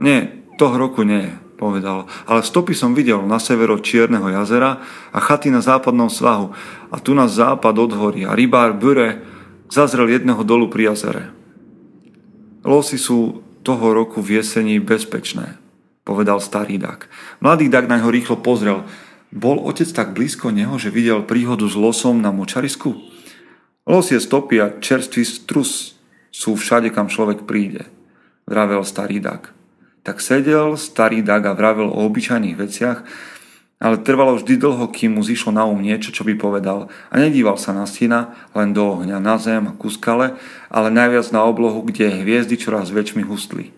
Nie, 0.02 0.42
toho 0.58 0.74
roku 0.74 1.06
nie, 1.06 1.30
povedal, 1.62 2.10
ale 2.26 2.42
stopy 2.42 2.74
som 2.74 2.98
videl 2.98 3.22
na 3.22 3.38
severo 3.38 3.78
Čierneho 3.78 4.26
jazera 4.34 4.82
a 5.14 5.22
chaty 5.22 5.54
na 5.54 5.62
západnom 5.62 6.10
svahu 6.10 6.50
a 6.90 6.98
tu 6.98 7.14
na 7.14 7.30
západ 7.30 7.78
od 7.78 7.94
hory 7.94 8.26
a 8.26 8.34
rybár 8.34 8.74
Bure 8.74 9.22
zazrel 9.70 10.10
jedného 10.10 10.42
dolu 10.42 10.66
pri 10.66 10.98
jazere. 10.98 11.30
Losy 12.66 12.98
sú 12.98 13.46
toho 13.62 13.94
roku 13.94 14.18
v 14.26 14.42
jesení 14.42 14.82
bezpečné, 14.82 15.62
povedal 16.02 16.42
starý 16.42 16.82
Dak. 16.82 17.06
Mladý 17.38 17.70
Dak 17.70 17.86
na 17.86 18.02
ňo 18.02 18.10
rýchlo 18.10 18.42
pozrel. 18.42 18.82
Bol 19.30 19.62
otec 19.62 19.94
tak 19.94 20.18
blízko 20.18 20.50
neho, 20.50 20.74
že 20.82 20.90
videl 20.90 21.22
príhodu 21.22 21.70
s 21.70 21.78
losom 21.78 22.18
na 22.18 22.34
močarisku? 22.34 23.11
Losie 23.82 24.22
stopy 24.22 24.62
a 24.62 24.78
čerstvý 24.78 25.26
strus 25.26 25.98
sú 26.30 26.54
všade, 26.54 26.94
kam 26.94 27.10
človek 27.10 27.50
príde, 27.50 27.90
vravel 28.46 28.86
starý 28.86 29.18
Dak. 29.18 29.58
Tak 30.06 30.22
sedel 30.22 30.78
starý 30.78 31.26
Dak 31.26 31.50
a 31.50 31.58
vravel 31.58 31.90
o 31.90 32.06
obyčajných 32.06 32.58
veciach, 32.62 33.00
ale 33.82 33.98
trvalo 34.06 34.38
vždy 34.38 34.62
dlho, 34.62 34.86
kým 34.94 35.18
mu 35.18 35.26
zišlo 35.26 35.50
na 35.50 35.66
um 35.66 35.82
niečo, 35.82 36.14
čo 36.14 36.22
by 36.22 36.38
povedal 36.38 36.94
a 37.10 37.14
nedíval 37.18 37.58
sa 37.58 37.74
na 37.74 37.90
syna, 37.90 38.38
len 38.54 38.70
do 38.70 38.86
ohňa, 38.86 39.18
na 39.18 39.42
zem 39.42 39.66
a 39.66 39.74
ku 39.74 39.90
skale, 39.90 40.38
ale 40.70 40.94
najviac 40.94 41.34
na 41.34 41.42
oblohu, 41.42 41.82
kde 41.82 42.22
hviezdy 42.22 42.62
čoraz 42.62 42.94
väčšmi 42.94 43.26
hustli. 43.26 43.74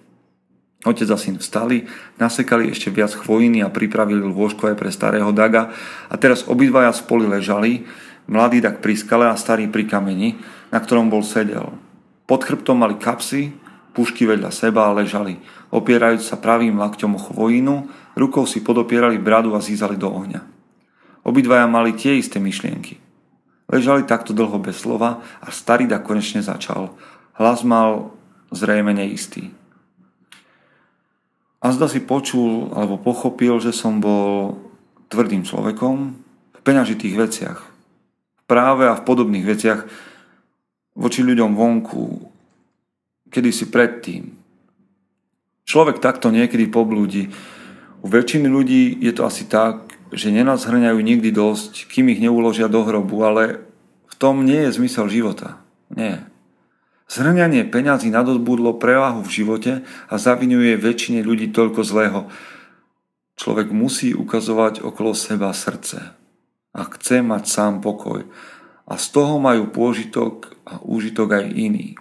Otec 0.83 1.07
a 1.07 1.15
syn 1.15 1.39
vstali, 1.39 1.87
nasekali 2.19 2.67
ešte 2.67 2.91
viac 2.91 3.15
chvojiny 3.15 3.63
a 3.63 3.71
pripravili 3.71 4.19
lôžko 4.19 4.67
aj 4.67 4.75
pre 4.75 4.91
starého 4.91 5.31
Daga 5.31 5.71
a 6.11 6.19
teraz 6.19 6.43
obidvaja 6.43 6.91
spoli 6.91 7.23
ležali, 7.23 7.87
Mladý 8.27 8.63
tak 8.63 8.79
pri 8.79 8.95
skale 8.95 9.27
a 9.27 9.35
starý 9.35 9.67
pri 9.67 9.83
kameni, 9.83 10.39
na 10.71 10.79
ktorom 10.79 11.11
bol 11.11 11.21
sedel. 11.21 11.75
Pod 12.23 12.47
chrbtom 12.47 12.79
mali 12.79 12.95
kapsy, 12.95 13.51
pušky 13.91 14.23
vedľa 14.23 14.49
seba 14.49 14.87
a 14.87 14.95
ležali, 14.95 15.43
opierajúc 15.69 16.23
sa 16.23 16.39
pravým 16.39 16.79
lakťom 16.79 17.11
o 17.13 17.19
chvojinu, 17.19 17.75
rukou 18.15 18.47
si 18.47 18.63
podopierali 18.63 19.19
bradu 19.19 19.51
a 19.53 19.59
zízali 19.59 19.99
do 19.99 20.07
ohňa. 20.07 20.41
Obidvaja 21.23 21.67
mali 21.67 21.95
tie 21.95 22.15
isté 22.15 22.39
myšlienky. 22.39 22.99
Ležali 23.67 24.03
takto 24.07 24.31
dlho 24.35 24.59
bez 24.59 24.83
slova 24.83 25.23
a 25.39 25.47
starý 25.51 25.87
da 25.87 25.99
konečne 26.03 26.43
začal. 26.43 26.95
Hlas 27.35 27.63
mal 27.63 28.11
zrejme 28.51 28.91
neistý. 28.91 29.51
A 31.63 31.71
si 31.71 32.03
počul 32.03 32.75
alebo 32.75 32.99
pochopil, 32.99 33.55
že 33.63 33.71
som 33.71 34.03
bol 34.03 34.59
tvrdým 35.07 35.47
človekom 35.47 35.95
v 36.51 36.59
peňažitých 36.59 37.15
veciach 37.15 37.72
práve 38.47 38.87
a 38.87 38.97
v 38.97 39.05
podobných 39.05 39.45
veciach 39.45 39.79
voči 40.93 41.25
ľuďom 41.25 41.57
vonku, 41.57 42.05
kedy 43.33 43.49
si 43.49 43.65
predtým. 43.73 44.29
Človek 45.63 46.03
takto 46.03 46.29
niekedy 46.29 46.69
poblúdi. 46.69 47.31
U 48.03 48.11
väčšiny 48.11 48.47
ľudí 48.51 48.99
je 48.99 49.11
to 49.15 49.23
asi 49.25 49.47
tak, 49.47 49.95
že 50.13 50.29
nenazhrňajú 50.29 50.99
nikdy 50.99 51.33
dosť, 51.33 51.89
kým 51.89 52.11
ich 52.13 52.21
neuložia 52.21 52.69
do 52.69 52.85
hrobu, 52.85 53.25
ale 53.25 53.63
v 54.11 54.15
tom 54.19 54.45
nie 54.45 54.69
je 54.69 54.75
zmysel 54.77 55.09
života. 55.09 55.57
Nie. 55.89 56.21
Zhrňanie 57.09 57.65
peňazí 57.65 58.13
nadobudlo 58.13 58.77
prevahu 58.77 59.25
v 59.25 59.33
živote 59.33 59.73
a 60.11 60.15
zavinuje 60.19 60.77
väčšine 60.77 61.25
ľudí 61.25 61.49
toľko 61.49 61.81
zlého. 61.81 62.19
Človek 63.39 63.73
musí 63.73 64.13
ukazovať 64.13 64.85
okolo 64.85 65.17
seba 65.17 65.49
srdce 65.49 66.22
a 66.73 66.81
chce 66.89 67.21
mať 67.21 67.43
sám 67.45 67.79
pokoj. 67.79 68.25
A 68.89 68.93
z 68.97 69.05
toho 69.13 69.37
majú 69.37 69.69
pôžitok 69.69 70.57
a 70.65 70.81
úžitok 70.83 71.39
aj 71.39 71.45
iní. 71.53 71.95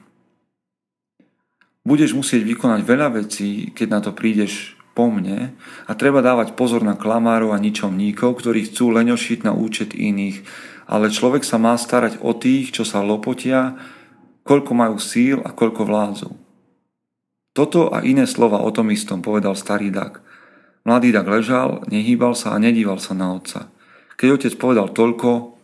Budeš 1.82 2.14
musieť 2.14 2.46
vykonať 2.46 2.80
veľa 2.82 3.08
vecí, 3.20 3.74
keď 3.74 3.88
na 3.90 4.00
to 4.00 4.10
prídeš 4.14 4.78
po 4.92 5.08
mne 5.08 5.56
a 5.88 5.92
treba 5.96 6.20
dávať 6.22 6.54
pozor 6.54 6.84
na 6.84 6.94
klamárov 6.94 7.52
a 7.52 7.62
ničomníkov, 7.62 8.38
ktorí 8.38 8.70
chcú 8.70 8.92
leňošiť 8.92 9.38
na 9.42 9.52
účet 9.56 9.96
iných, 9.96 10.44
ale 10.86 11.10
človek 11.10 11.42
sa 11.42 11.56
má 11.56 11.74
starať 11.74 12.20
o 12.20 12.36
tých, 12.36 12.76
čo 12.76 12.84
sa 12.84 13.02
lopotia, 13.02 13.74
koľko 14.46 14.72
majú 14.74 14.96
síl 15.02 15.40
a 15.42 15.50
koľko 15.50 15.82
vládzu. 15.86 16.30
Toto 17.52 17.92
a 17.92 18.00
iné 18.06 18.24
slova 18.24 18.64
o 18.64 18.70
tom 18.72 18.88
istom 18.88 19.20
povedal 19.20 19.52
starý 19.52 19.92
Dak. 19.92 20.24
Mladý 20.88 21.12
Dak 21.12 21.28
ležal, 21.28 21.84
nehýbal 21.88 22.32
sa 22.32 22.56
a 22.56 22.62
nedíval 22.62 22.96
sa 22.96 23.12
na 23.12 23.36
otca. 23.36 23.68
Keď 24.16 24.28
otec 24.36 24.52
povedal 24.60 24.92
toľko, 24.92 25.56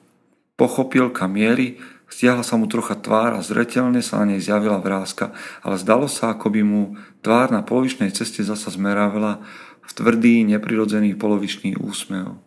pochopil, 0.59 1.11
kam 1.13 1.37
miery, 1.37 1.79
Stiahla 2.09 2.41
sa 2.41 2.57
mu 2.57 2.65
trocha 2.65 2.97
tvár 2.97 3.37
a 3.37 3.45
zretelne 3.45 4.01
sa 4.01 4.25
na 4.25 4.33
nej 4.33 4.41
zjavila 4.41 4.81
vrázka, 4.81 5.37
ale 5.61 5.77
zdalo 5.77 6.09
sa, 6.09 6.33
ako 6.33 6.49
by 6.49 6.61
mu 6.65 6.83
tvár 7.21 7.53
na 7.53 7.61
polovičnej 7.61 8.09
ceste 8.17 8.41
zasa 8.41 8.73
zmerávila 8.73 9.45
v 9.85 9.91
tvrdý, 9.93 10.41
neprirodzený 10.49 11.21
polovičný 11.21 11.77
úsmev. 11.77 12.41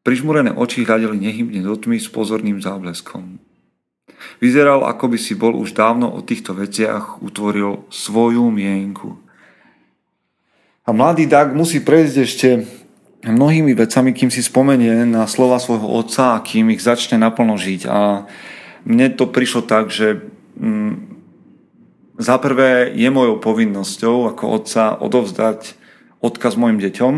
Prižmurené 0.00 0.56
oči 0.56 0.88
hľadeli 0.88 1.20
nehybne 1.20 1.60
do 1.60 1.76
tmy 1.76 2.00
s 2.00 2.08
pozorným 2.08 2.56
zábleskom. 2.64 3.36
Vyzeral, 4.40 4.80
ako 4.88 5.12
by 5.12 5.18
si 5.20 5.36
bol 5.36 5.52
už 5.60 5.76
dávno 5.76 6.08
o 6.08 6.24
týchto 6.24 6.56
veciach 6.56 7.20
utvoril 7.20 7.84
svoju 7.92 8.48
mienku. 8.48 9.20
A 10.88 10.94
mladý 10.94 11.28
Dag 11.28 11.52
musí 11.52 11.84
prejsť 11.84 12.16
ešte 12.22 12.48
mnohými 13.24 13.72
vecami, 13.72 14.12
kým 14.12 14.28
si 14.28 14.44
spomenie 14.44 15.08
na 15.08 15.24
slova 15.24 15.56
svojho 15.56 15.88
otca 15.88 16.36
a 16.36 16.42
kým 16.44 16.68
ich 16.74 16.84
začne 16.84 17.16
naplno 17.16 17.56
žiť. 17.56 17.88
A 17.88 18.28
mne 18.84 19.06
to 19.16 19.30
prišlo 19.30 19.64
tak, 19.64 19.88
že 19.88 20.20
mm, 20.60 21.16
za 22.20 22.36
prvé 22.40 22.92
je 22.92 23.08
mojou 23.08 23.40
povinnosťou 23.40 24.32
ako 24.32 24.44
otca 24.60 24.96
odovzdať 25.00 25.76
odkaz 26.24 26.56
mojim 26.56 26.80
deťom 26.80 27.14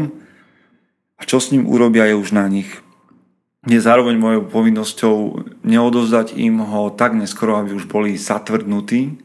a 1.19 1.23
čo 1.23 1.39
s 1.39 1.51
ním 1.55 1.67
urobia 1.67 2.07
je 2.11 2.19
už 2.19 2.35
na 2.35 2.47
nich. 2.51 2.71
Je 3.67 3.79
zároveň 3.79 4.17
mojou 4.19 4.43
povinnosťou 4.49 5.17
neodovzdať 5.67 6.35
im 6.39 6.63
ho 6.63 6.95
tak 6.95 7.15
neskoro, 7.15 7.59
aby 7.59 7.75
už 7.75 7.91
boli 7.91 8.15
zatvrdnutí, 8.15 9.19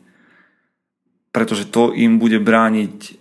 pretože 1.33 1.69
to 1.69 1.93
im 1.93 2.21
bude 2.21 2.37
brániť 2.41 3.17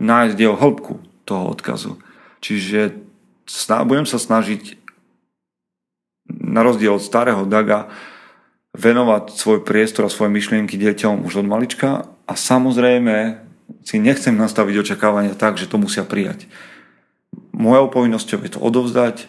nájsť 0.00 0.36
jeho 0.36 0.56
hĺbku 0.56 1.00
toho 1.24 1.52
odkazu. 1.52 2.00
Čiže 2.44 2.92
budem 3.88 4.04
sa 4.04 4.20
snažiť 4.20 4.76
na 6.28 6.60
rozdiel 6.60 6.92
od 6.92 7.00
starého 7.00 7.48
Daga 7.48 7.88
venovať 8.76 9.32
svoj 9.32 9.64
priestor 9.64 10.04
a 10.04 10.12
svoje 10.12 10.28
myšlienky 10.28 10.76
deťom 10.76 11.24
už 11.24 11.40
od 11.40 11.46
malička 11.48 12.04
a 12.28 12.32
samozrejme 12.36 13.40
si 13.80 13.96
nechcem 13.96 14.36
nastaviť 14.36 14.76
očakávania 14.76 15.32
tak, 15.32 15.56
že 15.56 15.64
to 15.64 15.80
musia 15.80 16.04
prijať. 16.04 16.44
Mojou 17.56 17.88
povinnosťou 17.88 18.44
je 18.44 18.52
to 18.52 18.60
odovzdať 18.60 19.24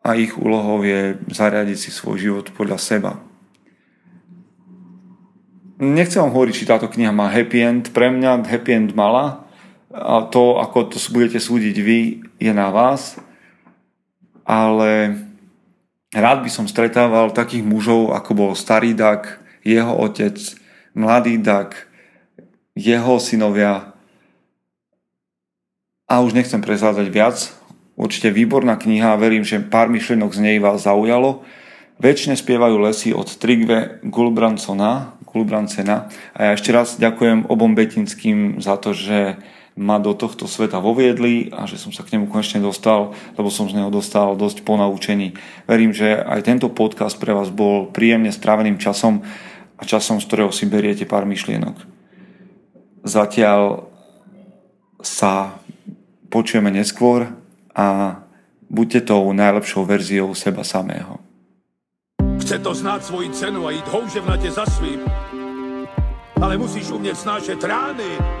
a 0.00 0.16
ich 0.16 0.40
úlohou 0.40 0.80
je 0.80 1.20
zariadiť 1.28 1.76
si 1.76 1.90
svoj 1.92 2.16
život 2.16 2.46
podľa 2.56 2.80
seba. 2.80 3.12
Nechcem 5.80 6.24
vám 6.24 6.32
hovoriť, 6.32 6.54
či 6.56 6.68
táto 6.68 6.88
kniha 6.88 7.12
má 7.12 7.28
happy 7.28 7.60
end. 7.60 7.84
Pre 7.92 8.08
mňa 8.08 8.48
happy 8.48 8.72
end 8.72 8.90
mala 8.96 9.39
a 9.90 10.22
to, 10.30 10.62
ako 10.62 10.94
to 10.94 10.98
budete 11.10 11.42
súdiť 11.42 11.76
vy, 11.82 12.00
je 12.38 12.52
na 12.54 12.70
vás. 12.70 13.18
Ale 14.46 15.18
Rád 16.10 16.42
by 16.42 16.50
som 16.50 16.66
stretával 16.66 17.30
takých 17.30 17.62
mužov, 17.62 18.10
ako 18.10 18.30
bol 18.34 18.50
starý 18.58 18.98
Dak, 18.98 19.38
jeho 19.62 19.94
otec, 19.94 20.34
mladý 20.90 21.38
Dak, 21.38 21.86
jeho 22.74 23.22
synovia. 23.22 23.94
A 26.10 26.18
už 26.18 26.34
nechcem 26.34 26.58
prezvádzať 26.58 27.06
viac. 27.14 27.38
Určite 27.94 28.34
výborná 28.34 28.74
kniha 28.74 29.14
verím, 29.22 29.46
že 29.46 29.62
pár 29.62 29.86
myšlienok 29.86 30.34
z 30.34 30.40
nej 30.42 30.56
vás 30.58 30.82
zaujalo. 30.82 31.46
Väčšine 32.02 32.34
spievajú 32.34 32.82
lesy 32.82 33.14
od 33.14 33.30
Trigve 33.30 34.02
Gulbransona, 34.02 35.14
Gulbrancena. 35.22 36.10
A 36.34 36.50
ja 36.50 36.52
ešte 36.58 36.74
raz 36.74 36.98
ďakujem 36.98 37.46
obom 37.46 37.78
Betinským 37.78 38.58
za 38.58 38.74
to, 38.82 38.98
že 38.98 39.38
ma 39.80 39.96
do 39.96 40.12
tohto 40.12 40.44
sveta 40.44 40.76
voviedli 40.76 41.48
a 41.56 41.64
že 41.64 41.80
som 41.80 41.88
sa 41.88 42.04
k 42.04 42.12
nemu 42.12 42.28
konečne 42.28 42.60
dostal, 42.60 43.16
lebo 43.40 43.48
som 43.48 43.64
z 43.64 43.80
neho 43.80 43.88
dostal 43.88 44.36
dosť 44.36 44.60
ponaučení. 44.60 45.32
Verím, 45.64 45.96
že 45.96 46.20
aj 46.20 46.44
tento 46.44 46.68
podcast 46.68 47.16
pre 47.16 47.32
vás 47.32 47.48
bol 47.48 47.88
príjemne 47.88 48.28
stráveným 48.28 48.76
časom 48.76 49.24
a 49.80 49.82
časom, 49.88 50.20
z 50.20 50.28
ktorého 50.28 50.52
si 50.52 50.68
beriete 50.68 51.08
pár 51.08 51.24
myšlienok. 51.24 51.80
Zatiaľ 53.08 53.88
sa 55.00 55.56
počujeme 56.28 56.68
neskôr 56.68 57.32
a 57.72 58.20
buďte 58.68 59.08
tou 59.16 59.32
najlepšou 59.32 59.88
verziou 59.88 60.36
seba 60.36 60.60
samého. 60.60 61.16
Chce 62.36 62.60
to 62.60 62.76
znáť 62.76 63.00
svoji 63.08 63.32
cenu 63.32 63.64
a 63.64 63.72
ísť 63.72 63.88
houževnate 63.88 64.52
za 64.52 64.68
svým, 64.68 65.00
ale 66.36 66.60
musíš 66.60 66.92
umieť 66.92 67.16
snášať 67.16 67.64
rány 67.64 68.40